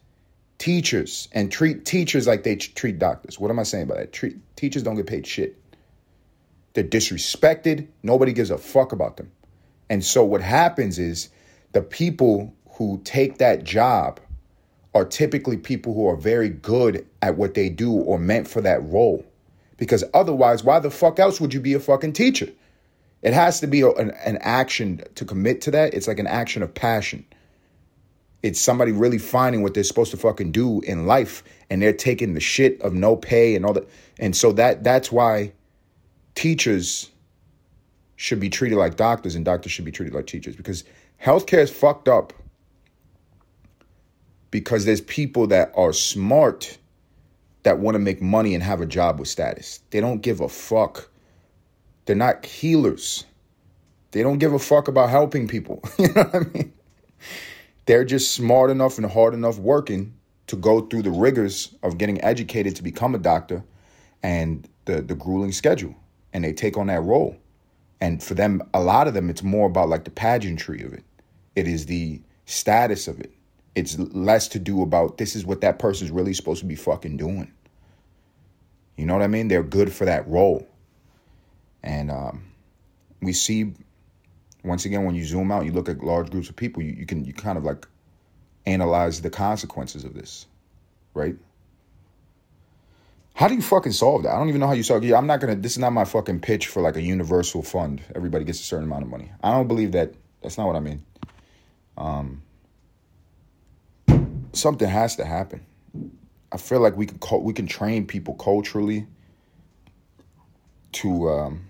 teachers 0.60 1.28
and 1.32 1.52
treat 1.52 1.84
teachers 1.84 2.28
like 2.28 2.44
they 2.44 2.58
treat 2.58 3.00
doctors. 3.00 3.40
What 3.40 3.50
am 3.50 3.58
I 3.58 3.64
saying 3.64 3.88
by 3.88 3.96
that? 3.96 4.14
Treat 4.14 4.38
teachers 4.56 4.84
don't 4.84 4.98
get 4.98 5.08
paid 5.08 5.26
shit. 5.26 5.58
They're 6.74 6.84
disrespected. 6.84 7.88
Nobody 8.04 8.34
gives 8.34 8.52
a 8.52 8.60
fuck 8.60 8.92
about 8.92 9.18
them. 9.18 9.32
And 9.90 10.04
so 10.04 10.24
what 10.24 10.42
happens 10.42 11.00
is 11.00 11.30
the 11.72 11.82
people 11.82 12.54
who 12.74 13.02
take 13.04 13.38
that 13.38 13.64
job 13.64 14.20
are 14.94 15.06
typically 15.06 15.58
people 15.58 15.94
who 15.94 16.08
are 16.08 16.16
very 16.16 16.50
good 16.50 17.06
at 17.22 17.38
what 17.38 17.54
they 17.54 17.70
do 17.70 17.92
or 17.92 18.20
meant 18.20 18.48
for 18.48 18.62
that 18.62 18.84
role. 18.84 19.26
Because 19.78 20.04
otherwise, 20.14 20.64
why 20.64 20.80
the 20.80 20.92
fuck 20.92 21.20
else 21.20 21.42
would 21.42 21.54
you 21.54 21.60
be 21.60 21.74
a 21.74 21.80
fucking 21.80 22.14
teacher? 22.14 22.48
It 23.22 23.34
has 23.34 23.60
to 23.62 23.68
be 23.68 23.82
a, 23.82 23.90
an, 23.92 24.12
an 24.26 24.38
action 24.42 25.02
to 25.16 25.26
commit 25.26 25.62
to 25.62 25.72
that. 25.72 25.94
It's 25.94 26.08
like 26.08 26.20
an 26.20 26.28
action 26.28 26.62
of 26.62 26.74
passion. 26.74 27.26
It's 28.44 28.60
somebody 28.60 28.92
really 28.92 29.18
finding 29.18 29.64
what 29.64 29.74
they're 29.74 29.84
supposed 29.84 30.12
to 30.12 30.18
fucking 30.18 30.52
do 30.52 30.82
in 30.82 31.08
life 31.08 31.44
and 31.70 31.82
they're 31.82 31.94
taking 31.94 32.34
the 32.34 32.42
shit 32.42 32.80
of 32.82 32.94
no 32.94 33.16
pay 33.16 33.56
and 33.56 33.66
all 33.66 33.74
that. 33.74 33.88
And 34.20 34.36
so 34.36 34.52
that 34.54 34.84
that's 34.84 35.12
why 35.12 35.54
teachers 36.36 37.10
should 38.18 38.40
be 38.40 38.50
treated 38.50 38.78
like 38.78 38.98
doctors 38.98 39.36
and 39.36 39.46
doctors 39.46 39.72
should 39.72 39.86
be 39.86 39.92
treated 39.92 40.14
like 40.14 40.28
teachers 40.28 40.56
because 40.56 40.84
healthcare 41.22 41.60
is 41.60 41.72
fucked 41.72 42.10
up 42.10 42.34
because 44.54 44.86
there's 44.86 45.02
people 45.02 45.48
that 45.48 45.72
are 45.76 45.92
smart 45.92 46.78
that 47.64 47.80
want 47.80 47.96
to 47.96 48.00
make 48.00 48.22
money 48.22 48.54
and 48.54 48.62
have 48.62 48.82
a 48.82 48.86
job 48.86 49.18
with 49.18 49.28
status. 49.28 49.80
They 49.90 50.00
don't 50.00 50.22
give 50.22 50.42
a 50.42 50.48
fuck. 50.48 51.10
They're 52.06 52.16
not 52.16 52.46
healers. 52.46 53.26
They 54.12 54.22
don't 54.22 54.38
give 54.38 54.54
a 54.54 54.60
fuck 54.60 54.88
about 54.88 55.10
helping 55.10 55.48
people. 55.48 55.82
you 55.98 56.06
know 56.14 56.22
what 56.26 56.36
I 56.36 56.40
mean? 56.54 56.74
They're 57.88 58.06
just 58.06 58.34
smart 58.34 58.70
enough 58.70 59.00
and 59.00 59.12
hard 59.12 59.34
enough 59.34 59.58
working 59.58 60.14
to 60.46 60.56
go 60.56 60.82
through 60.82 61.02
the 61.02 61.10
rigors 61.10 61.74
of 61.82 61.98
getting 61.98 62.24
educated 62.24 62.76
to 62.76 62.84
become 62.84 63.16
a 63.16 63.18
doctor 63.18 63.64
and 64.22 64.70
the 64.86 65.02
the 65.02 65.16
grueling 65.16 65.52
schedule 65.52 65.96
and 66.32 66.44
they 66.44 66.54
take 66.54 66.78
on 66.78 66.88
that 66.88 67.02
role. 67.02 67.36
And 68.00 68.22
for 68.22 68.36
them 68.36 68.62
a 68.72 68.84
lot 68.84 69.08
of 69.08 69.16
them 69.16 69.32
it's 69.32 69.42
more 69.42 69.66
about 69.66 69.90
like 69.90 70.04
the 70.04 70.12
pageantry 70.12 70.84
of 70.84 70.94
it. 70.94 71.04
It 71.56 71.68
is 71.68 71.88
the 71.88 72.22
status 72.46 73.08
of 73.08 73.20
it. 73.20 73.34
It's 73.76 73.98
less 73.98 74.48
to 74.50 74.60
do 74.60 74.82
about 74.82 75.18
this 75.18 75.36
is 75.36 75.46
what 75.46 75.62
that 75.62 75.80
person's 75.80 76.12
really 76.12 76.34
supposed 76.34 76.60
to 76.60 76.66
be 76.66 76.76
fucking 76.76 77.18
doing. 77.18 77.52
You 78.96 79.06
know 79.06 79.14
what 79.14 79.24
I 79.24 79.28
mean? 79.28 79.48
They're 79.48 79.64
good 79.64 79.92
for 79.92 80.06
that 80.06 80.28
role. 80.28 80.68
And 81.82 82.12
um, 82.12 82.46
we 83.22 83.34
see, 83.34 83.74
once 84.64 84.86
again, 84.86 85.04
when 85.06 85.16
you 85.16 85.26
zoom 85.26 85.52
out, 85.52 85.66
you 85.66 85.72
look 85.72 85.90
at 85.90 86.04
large 86.04 86.30
groups 86.30 86.50
of 86.50 86.56
people, 86.56 86.84
you, 86.84 86.94
you 86.94 87.06
can 87.06 87.26
you 87.26 87.34
kind 87.34 87.58
of 87.58 87.64
like 87.64 87.88
analyze 88.66 89.22
the 89.22 89.30
consequences 89.30 90.04
of 90.04 90.14
this, 90.14 90.46
right? 91.14 91.36
How 93.36 93.48
do 93.48 93.56
you 93.56 93.62
fucking 93.62 93.94
solve 93.94 94.24
that? 94.24 94.34
I 94.34 94.38
don't 94.38 94.50
even 94.50 94.62
know 94.62 94.68
how 94.68 94.74
you 94.74 94.84
solve 94.84 95.04
it. 95.04 95.14
I'm 95.14 95.26
not 95.26 95.40
gonna. 95.40 95.56
This 95.56 95.74
is 95.74 95.80
not 95.80 95.92
my 95.92 96.06
fucking 96.06 96.42
pitch 96.42 96.68
for 96.68 96.82
like 96.82 96.96
a 96.96 97.02
universal 97.02 97.64
fund. 97.64 98.02
Everybody 98.16 98.46
gets 98.46 98.60
a 98.60 98.64
certain 98.64 98.86
amount 98.86 99.04
of 99.04 99.10
money. 99.10 99.32
I 99.44 99.52
don't 99.52 99.68
believe 99.68 99.94
that. 99.94 100.14
That's 100.44 100.58
not 100.58 100.68
what 100.68 100.76
I 100.76 100.80
mean. 100.80 101.04
Um, 101.98 102.44
something 104.54 104.88
has 104.88 105.16
to 105.18 105.26
happen. 105.26 105.66
I 106.52 106.58
feel 106.58 106.80
like 106.80 106.96
we 106.96 107.08
can 107.08 107.44
we 107.44 107.54
can 107.54 107.68
train 107.68 108.06
people 108.06 108.36
culturally 108.36 109.08
to 110.94 111.30
um, 111.30 111.68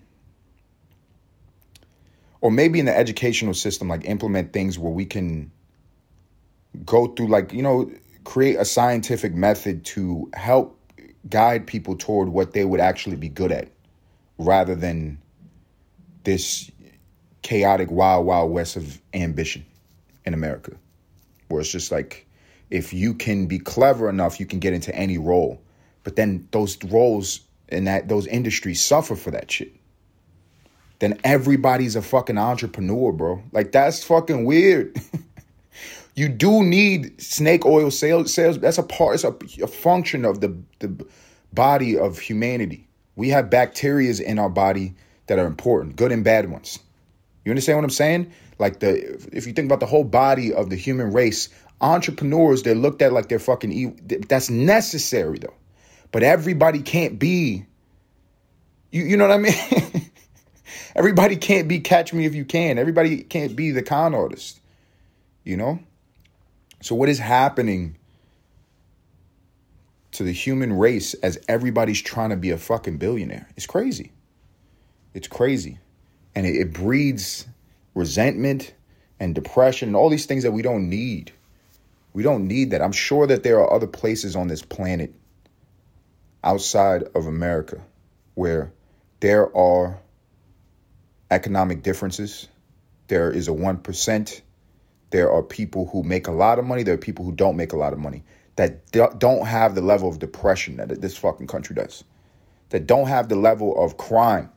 or 2.42 2.52
maybe 2.52 2.80
in 2.80 2.86
the 2.86 2.96
educational 2.96 3.54
system 3.54 3.88
like 3.88 4.04
implement 4.06 4.52
things 4.52 4.78
where 4.78 4.92
we 4.92 5.06
can 5.06 5.52
go 6.86 7.08
through 7.08 7.28
like 7.28 7.54
you 7.54 7.62
know 7.62 7.90
create 8.26 8.56
a 8.58 8.66
scientific 8.66 9.34
method 9.34 9.86
to 9.86 10.30
help 10.34 10.78
guide 11.30 11.66
people 11.66 11.96
toward 11.96 12.28
what 12.28 12.52
they 12.52 12.66
would 12.66 12.82
actually 12.82 13.16
be 13.16 13.30
good 13.30 13.52
at 13.52 13.70
rather 14.38 14.76
than 14.76 15.18
this 16.26 16.70
chaotic 17.42 17.90
wild 17.90 18.26
wild 18.26 18.52
west 18.52 18.76
of 18.76 19.02
ambition 19.14 19.66
in 20.26 20.34
America 20.34 20.74
where 21.48 21.62
it's 21.62 21.72
just 21.72 21.92
like 21.92 22.28
if 22.74 22.92
you 22.92 23.14
can 23.14 23.46
be 23.46 23.60
clever 23.60 24.10
enough, 24.10 24.40
you 24.40 24.48
can 24.48 24.58
get 24.58 24.74
into 24.74 24.94
any 24.96 25.20
role. 25.20 25.62
But 26.04 26.16
then 26.16 26.48
those 26.50 26.84
roles 26.84 27.42
and 27.70 27.86
that 27.86 28.10
those 28.10 28.26
industries 28.26 28.84
suffer 28.84 29.16
for 29.16 29.30
that 29.30 29.52
shit. 29.52 29.74
Then 30.98 31.20
everybody's 31.24 31.96
a 31.96 32.02
fucking 32.02 32.40
entrepreneur, 32.40 33.12
bro. 33.12 33.44
Like 33.52 33.72
that's 33.72 34.04
fucking 34.04 34.46
weird. 34.46 34.98
you 36.16 36.30
do 36.30 36.64
need 36.64 37.22
snake 37.22 37.64
oil 37.64 37.92
sales. 37.92 38.34
Sales 38.34 38.58
that's 38.60 38.80
a 38.80 38.84
part. 38.84 39.16
It's 39.16 39.24
a, 39.24 39.36
a 39.64 39.68
function 39.68 40.26
of 40.26 40.42
the 40.42 40.58
the 40.80 41.06
body 41.54 41.96
of 41.96 42.18
humanity. 42.18 42.88
We 43.16 43.30
have 43.30 43.52
bacterias 43.52 44.20
in 44.20 44.40
our 44.40 44.50
body 44.50 44.96
that 45.28 45.38
are 45.38 45.46
important, 45.46 45.96
good 45.96 46.12
and 46.12 46.24
bad 46.24 46.50
ones. 46.50 46.80
You 47.46 47.52
understand 47.52 47.78
what 47.78 47.84
I'm 47.84 47.92
saying? 47.92 48.34
Like 48.58 48.80
the 48.80 49.14
if 49.32 49.46
you 49.46 49.54
think 49.54 49.68
about 49.68 49.80
the 49.80 49.86
whole 49.86 50.04
body 50.04 50.54
of 50.54 50.70
the 50.70 50.76
human 50.76 51.12
race, 51.12 51.50
entrepreneurs 51.84 52.64
they're 52.64 52.76
looked 52.76 53.02
at 53.02 53.14
like 53.14 53.30
they're 53.30 53.40
fucking 53.40 53.72
evil. 53.72 53.96
That's 54.28 54.50
necessary 54.50 55.40
though, 55.40 55.54
but 56.12 56.24
everybody 56.24 56.82
can't 56.82 57.20
be. 57.20 57.66
You 58.92 59.04
you 59.04 59.18
know 59.18 59.28
what 59.28 59.36
I 59.36 59.38
mean? 59.38 59.54
everybody 60.96 61.36
can't 61.36 61.68
be 61.68 61.80
catch 61.80 62.14
me 62.14 62.26
if 62.26 62.34
you 62.34 62.46
can. 62.46 62.78
Everybody 62.78 63.22
can't 63.24 63.56
be 63.56 63.72
the 63.72 63.84
con 63.84 64.16
artist. 64.16 64.60
You 65.44 65.58
know. 65.58 65.80
So 66.82 66.96
what 66.96 67.10
is 67.10 67.20
happening? 67.20 67.98
to 70.14 70.24
the 70.24 70.32
human 70.32 70.74
race 70.74 71.14
as 71.16 71.40
everybody's 71.48 72.02
trying 72.02 72.30
to 72.30 72.38
be 72.38 72.52
a 72.52 72.58
fucking 72.58 72.98
billionaire. 72.98 73.48
It's 73.56 73.66
crazy. 73.66 74.12
It's 75.14 75.28
crazy. 75.28 75.80
And 76.36 76.46
it, 76.46 76.56
it 76.56 76.74
breeds 76.74 77.48
resentment 77.94 78.74
and 79.20 79.36
depression 79.36 79.90
and 79.90 79.96
all 79.96 80.10
these 80.10 80.26
things 80.26 80.44
that 80.44 80.52
we 80.52 80.62
don't 80.62 80.90
need. 80.90 81.32
We 82.14 82.24
don't 82.24 82.48
need 82.48 82.72
that. 82.72 82.82
I'm 82.82 82.92
sure 82.92 83.28
that 83.28 83.44
there 83.44 83.60
are 83.60 83.74
other 83.74 83.88
places 83.88 84.36
on 84.36 84.48
this 84.48 84.62
planet 84.62 85.14
outside 86.44 87.04
of 87.16 87.26
America 87.26 87.82
where 88.36 88.72
there 89.20 89.56
are 89.56 90.00
economic 91.32 91.82
differences. 91.84 92.48
There 93.08 93.32
is 93.32 93.48
a 93.48 93.52
1%. 93.52 94.42
There 95.10 95.32
are 95.32 95.44
people 95.44 95.88
who 95.88 96.04
make 96.04 96.28
a 96.28 96.32
lot 96.32 96.60
of 96.60 96.66
money. 96.66 96.84
There 96.84 96.94
are 96.94 96.98
people 96.98 97.26
who 97.26 97.32
don't 97.32 97.56
make 97.56 97.74
a 97.74 97.78
lot 97.78 97.94
of 97.94 98.00
money 98.00 98.24
that 98.56 98.92
don't 98.92 99.48
have 99.48 99.74
the 99.74 99.82
level 99.82 100.10
of 100.10 100.20
depression 100.20 100.78
that 100.78 101.02
this 101.02 101.18
fucking 101.18 101.48
country 101.48 101.76
does, 101.76 102.04
that 102.70 102.86
don't 102.86 103.08
have 103.08 103.30
the 103.30 103.36
level 103.36 103.84
of 103.84 103.98
crime, 103.98 104.52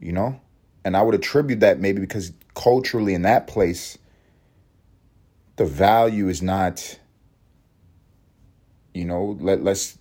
you 0.00 0.12
know? 0.12 0.40
And 0.84 0.96
I 0.96 1.02
would 1.02 1.16
attribute 1.16 1.60
that 1.60 1.80
maybe 1.80 2.00
because 2.00 2.32
culturally 2.54 3.14
in 3.14 3.22
that 3.22 3.48
place, 3.48 3.98
the 5.56 5.64
value 5.64 6.28
is 6.28 6.42
not, 6.42 6.98
you 8.94 9.04
know, 9.04 9.36
let, 9.40 9.62
let's 9.62 9.98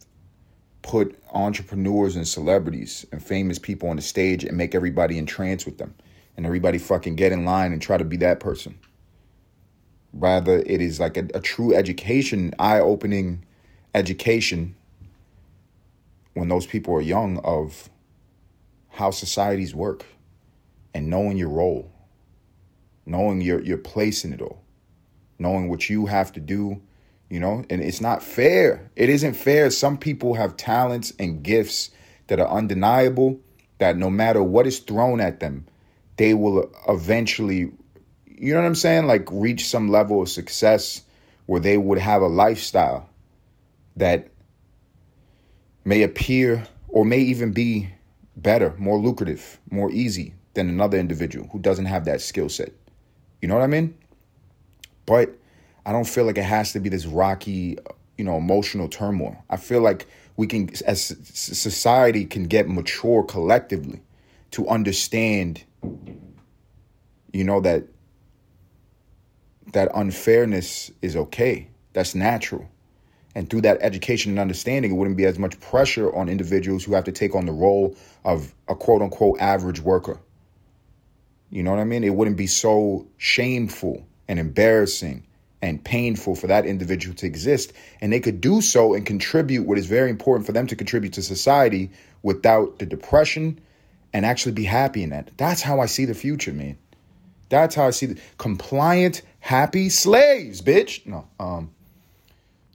put 0.81 1.17
entrepreneurs 1.31 2.15
and 2.15 2.27
celebrities 2.27 3.05
and 3.11 3.23
famous 3.23 3.57
people 3.57 3.89
on 3.89 3.95
the 3.95 4.01
stage 4.01 4.43
and 4.43 4.57
make 4.57 4.75
everybody 4.75 5.17
in 5.17 5.25
trance 5.25 5.65
with 5.65 5.77
them 5.77 5.95
and 6.37 6.45
everybody 6.45 6.77
fucking 6.77 7.15
get 7.15 7.31
in 7.31 7.45
line 7.45 7.71
and 7.71 7.81
try 7.81 7.97
to 7.97 8.03
be 8.03 8.17
that 8.17 8.39
person. 8.39 8.77
Rather, 10.13 10.59
it 10.59 10.81
is 10.81 10.99
like 10.99 11.17
a, 11.17 11.27
a 11.33 11.39
true 11.39 11.73
education, 11.73 12.53
eye 12.59 12.79
opening 12.79 13.45
education 13.93 14.75
when 16.33 16.49
those 16.49 16.65
people 16.65 16.93
are 16.93 17.01
young 17.01 17.37
of 17.39 17.89
how 18.89 19.11
societies 19.11 19.73
work 19.73 20.05
and 20.93 21.09
knowing 21.09 21.37
your 21.37 21.49
role, 21.49 21.91
knowing 23.05 23.41
your, 23.41 23.61
your 23.61 23.77
place 23.77 24.23
in 24.23 24.33
it 24.33 24.41
all, 24.41 24.64
knowing 25.39 25.69
what 25.69 25.89
you 25.89 26.05
have 26.05 26.31
to 26.33 26.39
do, 26.39 26.81
you 27.29 27.39
know, 27.39 27.63
and 27.69 27.81
it's 27.81 28.01
not 28.01 28.23
fair. 28.23 28.89
It 28.95 29.09
isn't 29.09 29.33
fair. 29.33 29.69
Some 29.69 29.97
people 29.97 30.35
have 30.35 30.57
talents 30.57 31.13
and 31.19 31.43
gifts 31.43 31.89
that 32.27 32.39
are 32.39 32.47
undeniable 32.47 33.39
that 33.77 33.97
no 33.97 34.09
matter 34.09 34.41
what 34.41 34.67
is 34.67 34.79
thrown 34.79 35.19
at 35.19 35.39
them, 35.39 35.65
they 36.17 36.33
will 36.33 36.71
eventually 36.87 37.71
you 38.37 38.53
know 38.53 38.61
what 38.61 38.67
I'm 38.67 38.75
saying? 38.75 39.07
Like 39.07 39.27
reach 39.31 39.67
some 39.67 39.89
level 39.89 40.21
of 40.21 40.29
success 40.29 41.01
where 41.45 41.61
they 41.61 41.77
would 41.77 41.97
have 41.97 42.21
a 42.21 42.27
lifestyle 42.27 43.09
that 43.95 44.29
may 45.85 46.03
appear 46.03 46.67
or 46.87 47.05
may 47.05 47.19
even 47.19 47.51
be 47.51 47.89
better, 48.35 48.73
more 48.77 48.97
lucrative, 48.97 49.59
more 49.69 49.91
easy 49.91 50.33
than 50.53 50.69
another 50.69 50.97
individual 50.97 51.47
who 51.51 51.59
doesn't 51.59 51.85
have 51.85 52.05
that 52.05 52.21
skill 52.21 52.49
set. 52.49 52.71
You 53.41 53.47
know 53.47 53.55
what 53.55 53.63
I 53.63 53.67
mean? 53.67 53.97
But 55.05 55.37
I 55.85 55.91
don't 55.91 56.07
feel 56.07 56.25
like 56.25 56.37
it 56.37 56.43
has 56.43 56.73
to 56.73 56.79
be 56.79 56.89
this 56.89 57.05
rocky, 57.05 57.77
you 58.17 58.23
know, 58.23 58.37
emotional 58.37 58.87
turmoil. 58.87 59.37
I 59.49 59.57
feel 59.57 59.81
like 59.81 60.07
we 60.37 60.47
can, 60.47 60.69
as 60.85 61.15
society, 61.33 62.25
can 62.25 62.45
get 62.45 62.67
mature 62.67 63.23
collectively 63.23 64.01
to 64.51 64.67
understand, 64.67 65.63
you 67.31 67.43
know, 67.43 67.61
that 67.61 67.83
that 69.73 69.91
unfairness 69.93 70.91
is 71.01 71.15
okay. 71.15 71.67
That's 71.93 72.15
natural. 72.15 72.69
And 73.35 73.49
through 73.49 73.61
that 73.61 73.77
education 73.81 74.31
and 74.31 74.39
understanding, 74.39 74.91
it 74.91 74.95
wouldn't 74.95 75.17
be 75.17 75.25
as 75.25 75.37
much 75.37 75.59
pressure 75.59 76.13
on 76.15 76.29
individuals 76.29 76.85
who 76.85 76.93
have 76.93 77.03
to 77.03 77.11
take 77.11 77.35
on 77.35 77.45
the 77.45 77.51
role 77.51 77.95
of 78.23 78.53
a 78.69 78.75
quote 78.75 79.01
unquote 79.01 79.39
average 79.39 79.81
worker. 79.81 80.19
You 81.49 81.61
know 81.63 81.71
what 81.71 81.79
I 81.79 81.83
mean? 81.83 82.03
It 82.03 82.15
wouldn't 82.15 82.37
be 82.37 82.47
so 82.47 83.07
shameful 83.17 84.07
and 84.27 84.39
embarrassing 84.39 85.23
and 85.61 85.83
painful 85.83 86.35
for 86.35 86.47
that 86.47 86.65
individual 86.65 87.15
to 87.15 87.25
exist. 87.25 87.73
And 88.01 88.13
they 88.13 88.19
could 88.19 88.41
do 88.41 88.61
so 88.61 88.93
and 88.93 89.05
contribute 89.05 89.65
what 89.65 89.77
is 89.77 89.87
very 89.87 90.09
important 90.09 90.45
for 90.45 90.51
them 90.51 90.67
to 90.67 90.75
contribute 90.75 91.13
to 91.13 91.21
society 91.21 91.91
without 92.23 92.79
the 92.79 92.85
depression 92.85 93.59
and 94.13 94.25
actually 94.25 94.53
be 94.53 94.63
happy 94.63 95.03
in 95.03 95.09
that. 95.09 95.31
That's 95.37 95.61
how 95.61 95.79
I 95.79 95.87
see 95.87 96.05
the 96.05 96.13
future, 96.13 96.53
man. 96.53 96.77
That's 97.49 97.75
how 97.75 97.87
I 97.87 97.91
see 97.91 98.07
the 98.07 98.21
compliant, 98.37 99.21
happy 99.39 99.89
slaves, 99.89 100.61
bitch. 100.61 101.05
No, 101.05 101.27
um, 101.39 101.71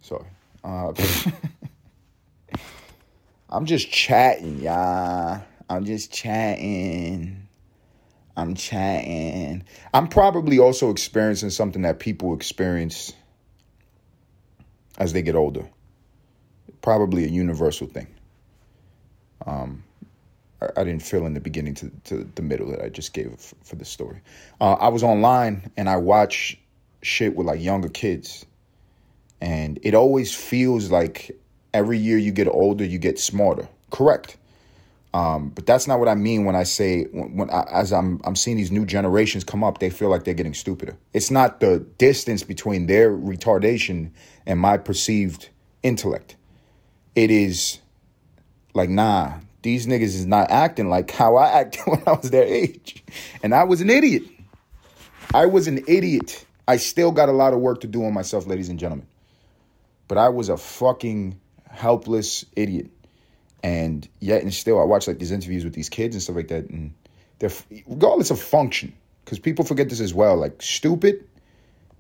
sorry. 0.03 0.27
Uh, 0.63 0.93
I'm 3.51 3.67
just 3.67 3.91
chatting, 3.91 4.61
y'all. 4.61 5.43
I'm 5.69 5.85
just 5.85 6.13
chatting. 6.13 7.40
I'm 8.37 8.55
chatting. 8.55 9.65
I'm 9.93 10.09
probably 10.09 10.59
also 10.59 10.91
experiencing 10.91 11.51
something 11.51 11.83
that 11.83 11.99
people 11.99 12.35
experience 12.35 13.13
as 14.99 15.13
they 15.13 15.23
get 15.23 15.35
older. 15.35 15.69
Probably 16.83 17.25
a 17.25 17.29
universal 17.29 17.87
thing. 17.87 18.07
Um, 19.47 19.83
I 20.77 20.85
didn't 20.85 21.03
feel 21.03 21.27
in 21.27 21.35
the 21.35 21.41
beginning 21.41 21.75
to, 21.77 21.91
to 22.05 22.31
the 22.35 22.43
middle 22.43 22.71
that 22.71 22.83
I 22.83 22.89
just 22.91 23.13
gave 23.15 23.35
for, 23.39 23.55
for 23.65 23.77
the 23.77 23.85
story. 23.85 24.21
Uh, 24.61 24.75
I 24.75 24.89
was 24.89 25.03
online 25.03 25.71
and 25.77 25.89
I 25.89 25.97
watch 25.97 26.59
shit 27.03 27.35
with 27.35 27.47
like 27.47 27.61
younger 27.61 27.89
kids, 27.89 28.45
and 29.41 29.79
it 29.83 29.95
always 29.95 30.35
feels 30.35 30.91
like 30.91 31.31
every 31.73 31.99
year 31.99 32.19
you 32.19 32.31
get 32.31 32.47
older, 32.47 32.85
you 32.85 32.99
get 32.99 33.19
smarter. 33.19 33.69
Correct. 33.91 34.37
Um, 35.13 35.49
but 35.51 35.67
that's 35.67 35.89
not 35.89 35.99
what 35.99 36.09
I 36.09 36.15
mean 36.15 36.45
when 36.45 36.55
I 36.55 36.63
say 36.63 37.05
when, 37.05 37.37
when 37.37 37.51
I, 37.51 37.65
as 37.73 37.93
I'm 37.93 38.21
I'm 38.25 38.37
seeing 38.37 38.57
these 38.57 38.71
new 38.71 38.87
generations 38.87 39.43
come 39.43 39.65
up, 39.65 39.79
they 39.79 39.91
feel 39.91 40.09
like 40.09 40.25
they're 40.25 40.35
getting 40.35 40.55
stupider. 40.55 40.97
It's 41.13 41.31
not 41.31 41.61
the 41.61 41.81
distance 41.99 42.45
between 42.45 42.87
their 42.87 43.11
retardation 43.11 44.13
and 44.47 44.61
my 44.61 44.77
perceived 44.77 45.49
intellect. 45.83 46.37
It 47.17 47.31
is 47.33 47.81
like 48.73 48.89
nah, 48.89 49.41
these 49.63 49.87
niggas 49.87 50.15
is 50.15 50.27
not 50.27 50.51
acting 50.51 50.89
like 50.89 51.11
how 51.11 51.37
I 51.37 51.49
acted 51.61 51.83
when 51.87 52.03
I 52.07 52.13
was 52.13 52.31
their 52.31 52.45
age. 52.45 53.03
And 53.43 53.53
I 53.53 53.65
was 53.65 53.81
an 53.81 53.91
idiot. 53.91 54.23
I 55.35 55.47
was 55.47 55.67
an 55.67 55.85
idiot. 55.89 56.45
I 56.69 56.77
still 56.77 57.11
got 57.11 57.29
a 57.29 57.33
lot 57.33 57.53
of 57.53 57.59
work 57.59 57.81
to 57.81 57.89
do 57.89 58.05
on 58.05 58.15
myself, 58.15 58.47
ladies 58.47 58.69
and 58.69 58.79
gentlemen. 58.79 59.07
But 60.07 60.19
I 60.19 60.29
was 60.29 60.49
a 60.49 60.57
fucking 60.57 61.41
helpless 61.69 62.45
idiot. 62.55 62.91
And 63.63 64.09
yet 64.21 64.43
and 64.43 64.53
still 64.53 64.81
I 64.81 64.85
watch 64.85 65.07
like 65.07 65.19
these 65.19 65.33
interviews 65.33 65.65
with 65.65 65.75
these 65.75 65.89
kids 65.89 66.15
and 66.15 66.23
stuff 66.23 66.37
like 66.37 66.49
that 66.49 66.69
and 66.71 66.93
they're 67.39 67.51
regardless 67.87 68.31
of 68.31 68.41
function 68.41 68.95
cuz 69.27 69.39
people 69.39 69.65
forget 69.65 69.89
this 69.89 70.01
as 70.01 70.15
well 70.15 70.37
like 70.37 70.63
stupid 70.63 71.25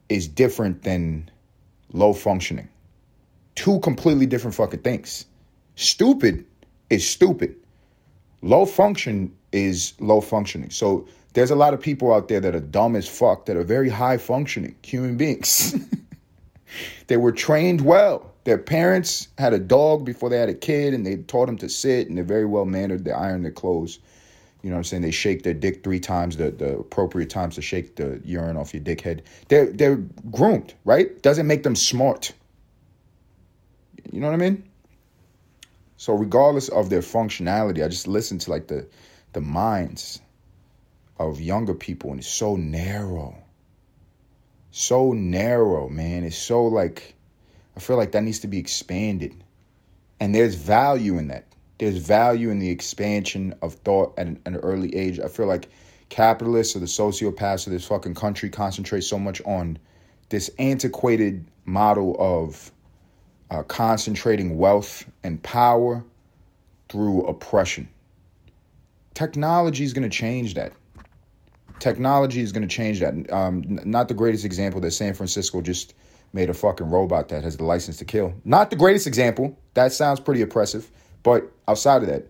is 0.08 0.26
different 0.26 0.82
than 0.82 1.30
low 1.92 2.12
functioning. 2.12 2.68
Two 3.54 3.78
completely 3.80 4.26
different 4.26 4.54
fucking 4.54 4.80
things. 4.80 5.26
Stupid 5.76 6.44
is 6.88 7.08
stupid. 7.08 7.56
Low 8.42 8.66
function 8.66 9.34
is 9.52 9.94
low 10.00 10.20
functioning. 10.20 10.70
So 10.70 11.06
there's 11.34 11.50
a 11.50 11.56
lot 11.56 11.74
of 11.74 11.80
people 11.80 12.12
out 12.12 12.28
there 12.28 12.40
that 12.40 12.54
are 12.54 12.60
dumb 12.60 12.96
as 12.96 13.08
fuck 13.08 13.46
that 13.46 13.56
are 13.56 13.62
very 13.62 13.88
high 13.88 14.18
functioning 14.18 14.74
human 14.82 15.16
beings. 15.16 15.74
they 17.06 17.16
were 17.16 17.32
trained 17.32 17.80
well. 17.80 18.32
Their 18.44 18.58
parents 18.58 19.28
had 19.38 19.52
a 19.52 19.58
dog 19.58 20.04
before 20.04 20.30
they 20.30 20.38
had 20.38 20.48
a 20.48 20.54
kid 20.54 20.94
and 20.94 21.04
they 21.06 21.16
taught 21.16 21.46
them 21.46 21.58
to 21.58 21.68
sit 21.68 22.08
and 22.08 22.16
they're 22.16 22.24
very 22.24 22.46
well 22.46 22.64
mannered. 22.64 23.04
They 23.04 23.12
iron 23.12 23.42
their 23.42 23.52
clothes. 23.52 23.98
You 24.62 24.70
know 24.70 24.76
what 24.76 24.80
I'm 24.80 24.84
saying? 24.84 25.02
They 25.02 25.10
shake 25.10 25.42
their 25.42 25.54
dick 25.54 25.82
three 25.82 26.00
times, 26.00 26.36
the, 26.36 26.50
the 26.50 26.78
appropriate 26.78 27.30
times 27.30 27.54
to 27.54 27.62
shake 27.62 27.96
the 27.96 28.20
urine 28.24 28.56
off 28.56 28.74
your 28.74 28.82
dick 28.82 29.00
head. 29.00 29.22
They're 29.48 29.72
they're 29.72 29.96
groomed, 30.30 30.74
right? 30.84 31.20
Doesn't 31.22 31.46
make 31.46 31.62
them 31.62 31.76
smart. 31.76 32.32
You 34.12 34.20
know 34.20 34.26
what 34.26 34.34
I 34.34 34.38
mean? 34.38 34.64
So 35.96 36.14
regardless 36.14 36.68
of 36.68 36.90
their 36.90 37.00
functionality, 37.00 37.84
I 37.84 37.88
just 37.88 38.06
listen 38.06 38.38
to 38.38 38.50
like 38.50 38.66
the 38.68 38.86
the 39.32 39.40
minds 39.40 40.20
of 41.18 41.40
younger 41.40 41.74
people 41.74 42.10
and 42.10 42.20
it's 42.20 42.28
so 42.28 42.56
narrow. 42.56 43.36
So 44.70 45.12
narrow, 45.12 45.88
man. 45.88 46.24
It's 46.24 46.38
so 46.38 46.64
like 46.64 47.14
I 47.76 47.80
feel 47.80 47.96
like 47.96 48.12
that 48.12 48.22
needs 48.22 48.40
to 48.40 48.48
be 48.48 48.58
expanded. 48.58 49.42
And 50.20 50.34
there's 50.34 50.54
value 50.54 51.18
in 51.18 51.28
that. 51.28 51.46
There's 51.78 51.96
value 51.96 52.50
in 52.50 52.58
the 52.58 52.68
expansion 52.68 53.54
of 53.62 53.74
thought 53.74 54.12
at 54.18 54.26
an, 54.26 54.40
an 54.44 54.56
early 54.56 54.94
age. 54.94 55.18
I 55.18 55.28
feel 55.28 55.46
like 55.46 55.70
capitalists 56.10 56.76
or 56.76 56.80
the 56.80 56.86
sociopaths 56.86 57.66
of 57.66 57.72
this 57.72 57.86
fucking 57.86 58.14
country 58.14 58.50
concentrate 58.50 59.00
so 59.02 59.18
much 59.18 59.40
on 59.46 59.78
this 60.28 60.50
antiquated 60.58 61.46
model 61.64 62.16
of 62.18 62.70
uh, 63.50 63.62
concentrating 63.62 64.58
wealth 64.58 65.04
and 65.24 65.42
power 65.42 66.04
through 66.88 67.22
oppression. 67.26 67.88
Technology 69.14 69.84
is 69.84 69.92
going 69.92 70.08
to 70.08 70.14
change 70.14 70.54
that. 70.54 70.72
Technology 71.80 72.40
is 72.40 72.52
going 72.52 72.66
to 72.66 72.74
change 72.74 73.00
that. 73.00 73.32
Um, 73.32 73.80
not 73.84 74.08
the 74.08 74.14
greatest 74.14 74.44
example 74.44 74.80
that 74.82 74.92
San 74.92 75.14
Francisco 75.14 75.60
just 75.60 75.94
made 76.32 76.48
a 76.48 76.54
fucking 76.54 76.88
robot 76.88 77.28
that 77.30 77.42
has 77.42 77.56
the 77.56 77.64
license 77.64 77.96
to 77.96 78.04
kill. 78.04 78.34
Not 78.44 78.70
the 78.70 78.76
greatest 78.76 79.06
example. 79.06 79.58
That 79.74 79.92
sounds 79.92 80.20
pretty 80.20 80.42
oppressive. 80.42 80.88
But 81.22 81.50
outside 81.66 82.02
of 82.02 82.08
that, 82.08 82.28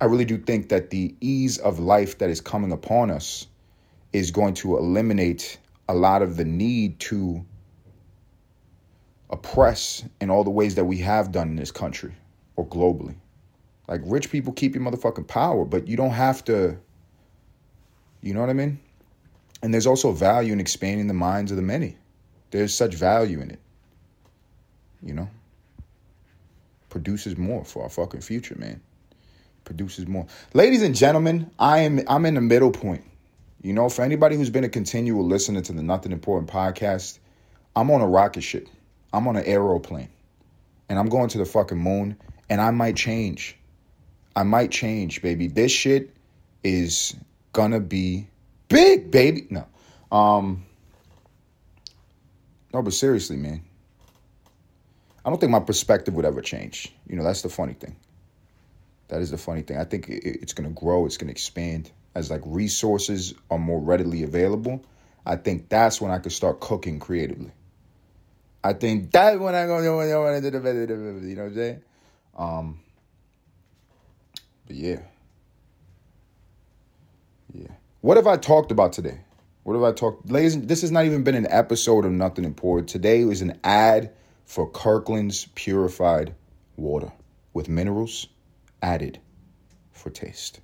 I 0.00 0.06
really 0.06 0.24
do 0.24 0.38
think 0.38 0.70
that 0.70 0.90
the 0.90 1.14
ease 1.20 1.58
of 1.58 1.78
life 1.78 2.18
that 2.18 2.30
is 2.30 2.40
coming 2.40 2.72
upon 2.72 3.10
us 3.10 3.46
is 4.12 4.30
going 4.30 4.54
to 4.54 4.78
eliminate 4.78 5.58
a 5.88 5.94
lot 5.94 6.22
of 6.22 6.36
the 6.36 6.44
need 6.44 6.98
to 7.00 7.44
oppress 9.28 10.04
in 10.20 10.30
all 10.30 10.44
the 10.44 10.50
ways 10.50 10.74
that 10.76 10.84
we 10.84 10.98
have 10.98 11.32
done 11.32 11.48
in 11.48 11.56
this 11.56 11.70
country 11.70 12.12
or 12.56 12.66
globally. 12.66 13.16
Like 13.88 14.00
rich 14.04 14.30
people 14.30 14.52
keep 14.52 14.74
your 14.74 14.84
motherfucking 14.84 15.26
power, 15.26 15.64
but 15.64 15.88
you 15.88 15.96
don't 15.96 16.10
have 16.10 16.44
to, 16.44 16.78
you 18.22 18.34
know 18.34 18.40
what 18.40 18.50
I 18.50 18.54
mean? 18.54 18.78
And 19.62 19.72
there's 19.72 19.86
also 19.86 20.12
value 20.12 20.52
in 20.52 20.60
expanding 20.60 21.06
the 21.06 21.14
minds 21.14 21.50
of 21.50 21.56
the 21.56 21.62
many. 21.62 21.96
There's 22.50 22.74
such 22.74 22.94
value 22.94 23.40
in 23.40 23.50
it. 23.50 23.60
You 25.02 25.14
know? 25.14 25.28
Produces 26.88 27.36
more 27.36 27.64
for 27.64 27.84
our 27.84 27.88
fucking 27.88 28.20
future, 28.20 28.56
man. 28.58 28.80
Produces 29.64 30.06
more. 30.06 30.26
Ladies 30.54 30.82
and 30.82 30.94
gentlemen, 30.94 31.50
I 31.58 31.80
am 31.80 32.00
I'm 32.08 32.26
in 32.26 32.34
the 32.34 32.40
middle 32.40 32.72
point. 32.72 33.04
You 33.62 33.74
know, 33.74 33.88
for 33.88 34.02
anybody 34.02 34.36
who's 34.36 34.50
been 34.50 34.64
a 34.64 34.70
continual 34.70 35.24
listener 35.24 35.60
to 35.60 35.72
the 35.72 35.82
Nothing 35.82 36.12
Important 36.12 36.50
podcast, 36.50 37.18
I'm 37.76 37.90
on 37.90 38.00
a 38.00 38.06
rocket 38.06 38.40
ship. 38.40 38.68
I'm 39.12 39.28
on 39.28 39.36
an 39.36 39.44
aeroplane. 39.44 40.08
And 40.88 40.98
I'm 40.98 41.08
going 41.08 41.28
to 41.28 41.38
the 41.38 41.44
fucking 41.44 41.78
moon. 41.78 42.16
And 42.48 42.60
I 42.60 42.70
might 42.70 42.96
change. 42.96 43.56
I 44.34 44.42
might 44.42 44.70
change, 44.70 45.22
baby. 45.22 45.46
This 45.46 45.70
shit 45.70 46.10
is 46.64 47.14
gonna 47.52 47.80
be 47.80 48.28
big, 48.68 49.10
baby. 49.10 49.46
No. 49.50 49.66
Um 50.10 50.64
No, 52.72 52.82
but 52.82 52.92
seriously, 52.92 53.36
man. 53.36 53.62
I 55.24 55.28
don't 55.28 55.38
think 55.38 55.52
my 55.52 55.60
perspective 55.60 56.14
would 56.14 56.24
ever 56.24 56.40
change. 56.40 56.92
You 57.06 57.16
know, 57.16 57.24
that's 57.24 57.42
the 57.42 57.48
funny 57.48 57.74
thing. 57.74 57.96
That 59.08 59.20
is 59.20 59.30
the 59.30 59.38
funny 59.38 59.62
thing. 59.62 59.76
I 59.76 59.84
think 59.84 60.08
it's 60.08 60.52
going 60.52 60.68
to 60.68 60.74
grow, 60.74 61.04
it's 61.04 61.16
going 61.16 61.26
to 61.28 61.32
expand 61.32 61.90
as 62.14 62.30
like 62.30 62.42
resources 62.44 63.34
are 63.50 63.58
more 63.58 63.80
readily 63.80 64.22
available. 64.22 64.82
I 65.26 65.36
think 65.36 65.68
that's 65.68 66.00
when 66.00 66.10
I 66.10 66.18
could 66.18 66.32
start 66.32 66.60
cooking 66.60 66.98
creatively. 66.98 67.50
I 68.62 68.72
think 68.72 69.10
that's 69.10 69.38
when 69.38 69.54
do 70.40 71.20
the 71.20 71.28
you 71.28 71.36
know 71.36 71.42
what 71.42 71.48
I'm 71.48 71.54
saying? 71.54 71.82
Um, 72.36 72.80
but 74.66 74.76
yeah. 74.76 75.00
Yeah. 77.52 77.68
What 78.00 78.16
have 78.16 78.26
I 78.26 78.36
talked 78.36 78.70
about 78.70 78.92
today? 78.92 79.20
What 79.62 79.74
have 79.74 79.82
I 79.82 79.92
talked? 79.92 80.30
Ladies, 80.30 80.60
this 80.60 80.80
has 80.80 80.90
not 80.90 81.04
even 81.04 81.22
been 81.22 81.34
an 81.34 81.46
episode 81.50 82.04
of 82.04 82.12
Nothing 82.12 82.44
Important. 82.44 82.88
Today 82.88 83.24
was 83.24 83.42
an 83.42 83.58
ad 83.62 84.12
for 84.46 84.68
Kirkland's 84.70 85.46
purified 85.54 86.34
water 86.76 87.12
with 87.52 87.68
minerals 87.68 88.26
added 88.82 89.18
for 89.92 90.10
taste. 90.10 90.60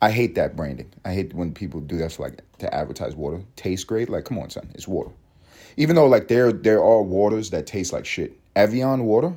I 0.00 0.10
hate 0.10 0.34
that 0.34 0.56
branding. 0.56 0.92
I 1.04 1.14
hate 1.14 1.32
when 1.34 1.54
people 1.54 1.80
do 1.80 1.98
that 1.98 2.12
for 2.12 2.24
like 2.24 2.42
to 2.58 2.74
advertise 2.74 3.14
water. 3.14 3.42
Tastes 3.56 3.84
great. 3.84 4.08
Like, 4.08 4.24
come 4.24 4.38
on, 4.38 4.50
son, 4.50 4.70
it's 4.74 4.88
water. 4.88 5.10
Even 5.76 5.96
though 5.96 6.06
like 6.06 6.28
there 6.28 6.52
there 6.52 6.82
are 6.82 7.02
waters 7.02 7.50
that 7.50 7.66
taste 7.66 7.92
like 7.92 8.04
shit. 8.04 8.38
Evian 8.56 9.04
water, 9.04 9.36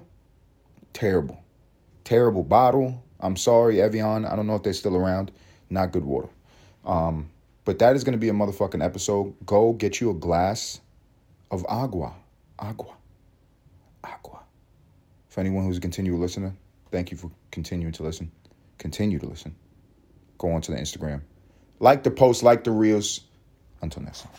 terrible, 0.94 1.44
terrible 2.04 2.44
bottle. 2.44 3.04
I'm 3.20 3.36
sorry, 3.36 3.82
Evian. 3.82 4.26
I 4.26 4.36
don't 4.36 4.48
know 4.48 4.56
if 4.56 4.64
they're 4.64 4.74
still 4.74 4.96
around. 4.96 5.32
Not 5.70 5.92
good 5.92 6.06
water. 6.06 6.30
Um, 6.86 7.30
but 7.64 7.80
that 7.80 7.96
is 7.96 8.04
going 8.04 8.14
to 8.14 8.20
be 8.20 8.30
a 8.30 8.34
motherfucking 8.34 8.84
episode. 8.84 9.34
Go 9.46 9.74
get 9.74 10.00
you 10.00 10.12
a 10.12 10.14
glass 10.14 10.80
of 11.50 11.66
agua. 11.68 12.14
Agua. 12.60 12.94
Agua. 14.04 14.40
For 15.30 15.40
anyone 15.40 15.66
who's 15.66 15.78
a 15.78 15.82
continual 15.82 16.20
listener, 16.20 16.54
thank 16.92 17.12
you 17.12 17.18
for 17.18 17.32
continuing 17.52 17.94
to 17.94 18.04
listen. 18.04 18.32
Continue 18.78 19.20
to 19.20 19.26
listen. 19.26 19.56
Go 20.38 20.52
on 20.52 20.62
to 20.62 20.72
the 20.72 20.78
Instagram. 20.78 21.22
Like 21.80 22.04
the 22.04 22.12
post, 22.12 22.44
like 22.44 22.64
the 22.64 22.72
reels. 22.72 23.22
Until 23.82 24.04
next 24.04 24.22
time. 24.22 24.32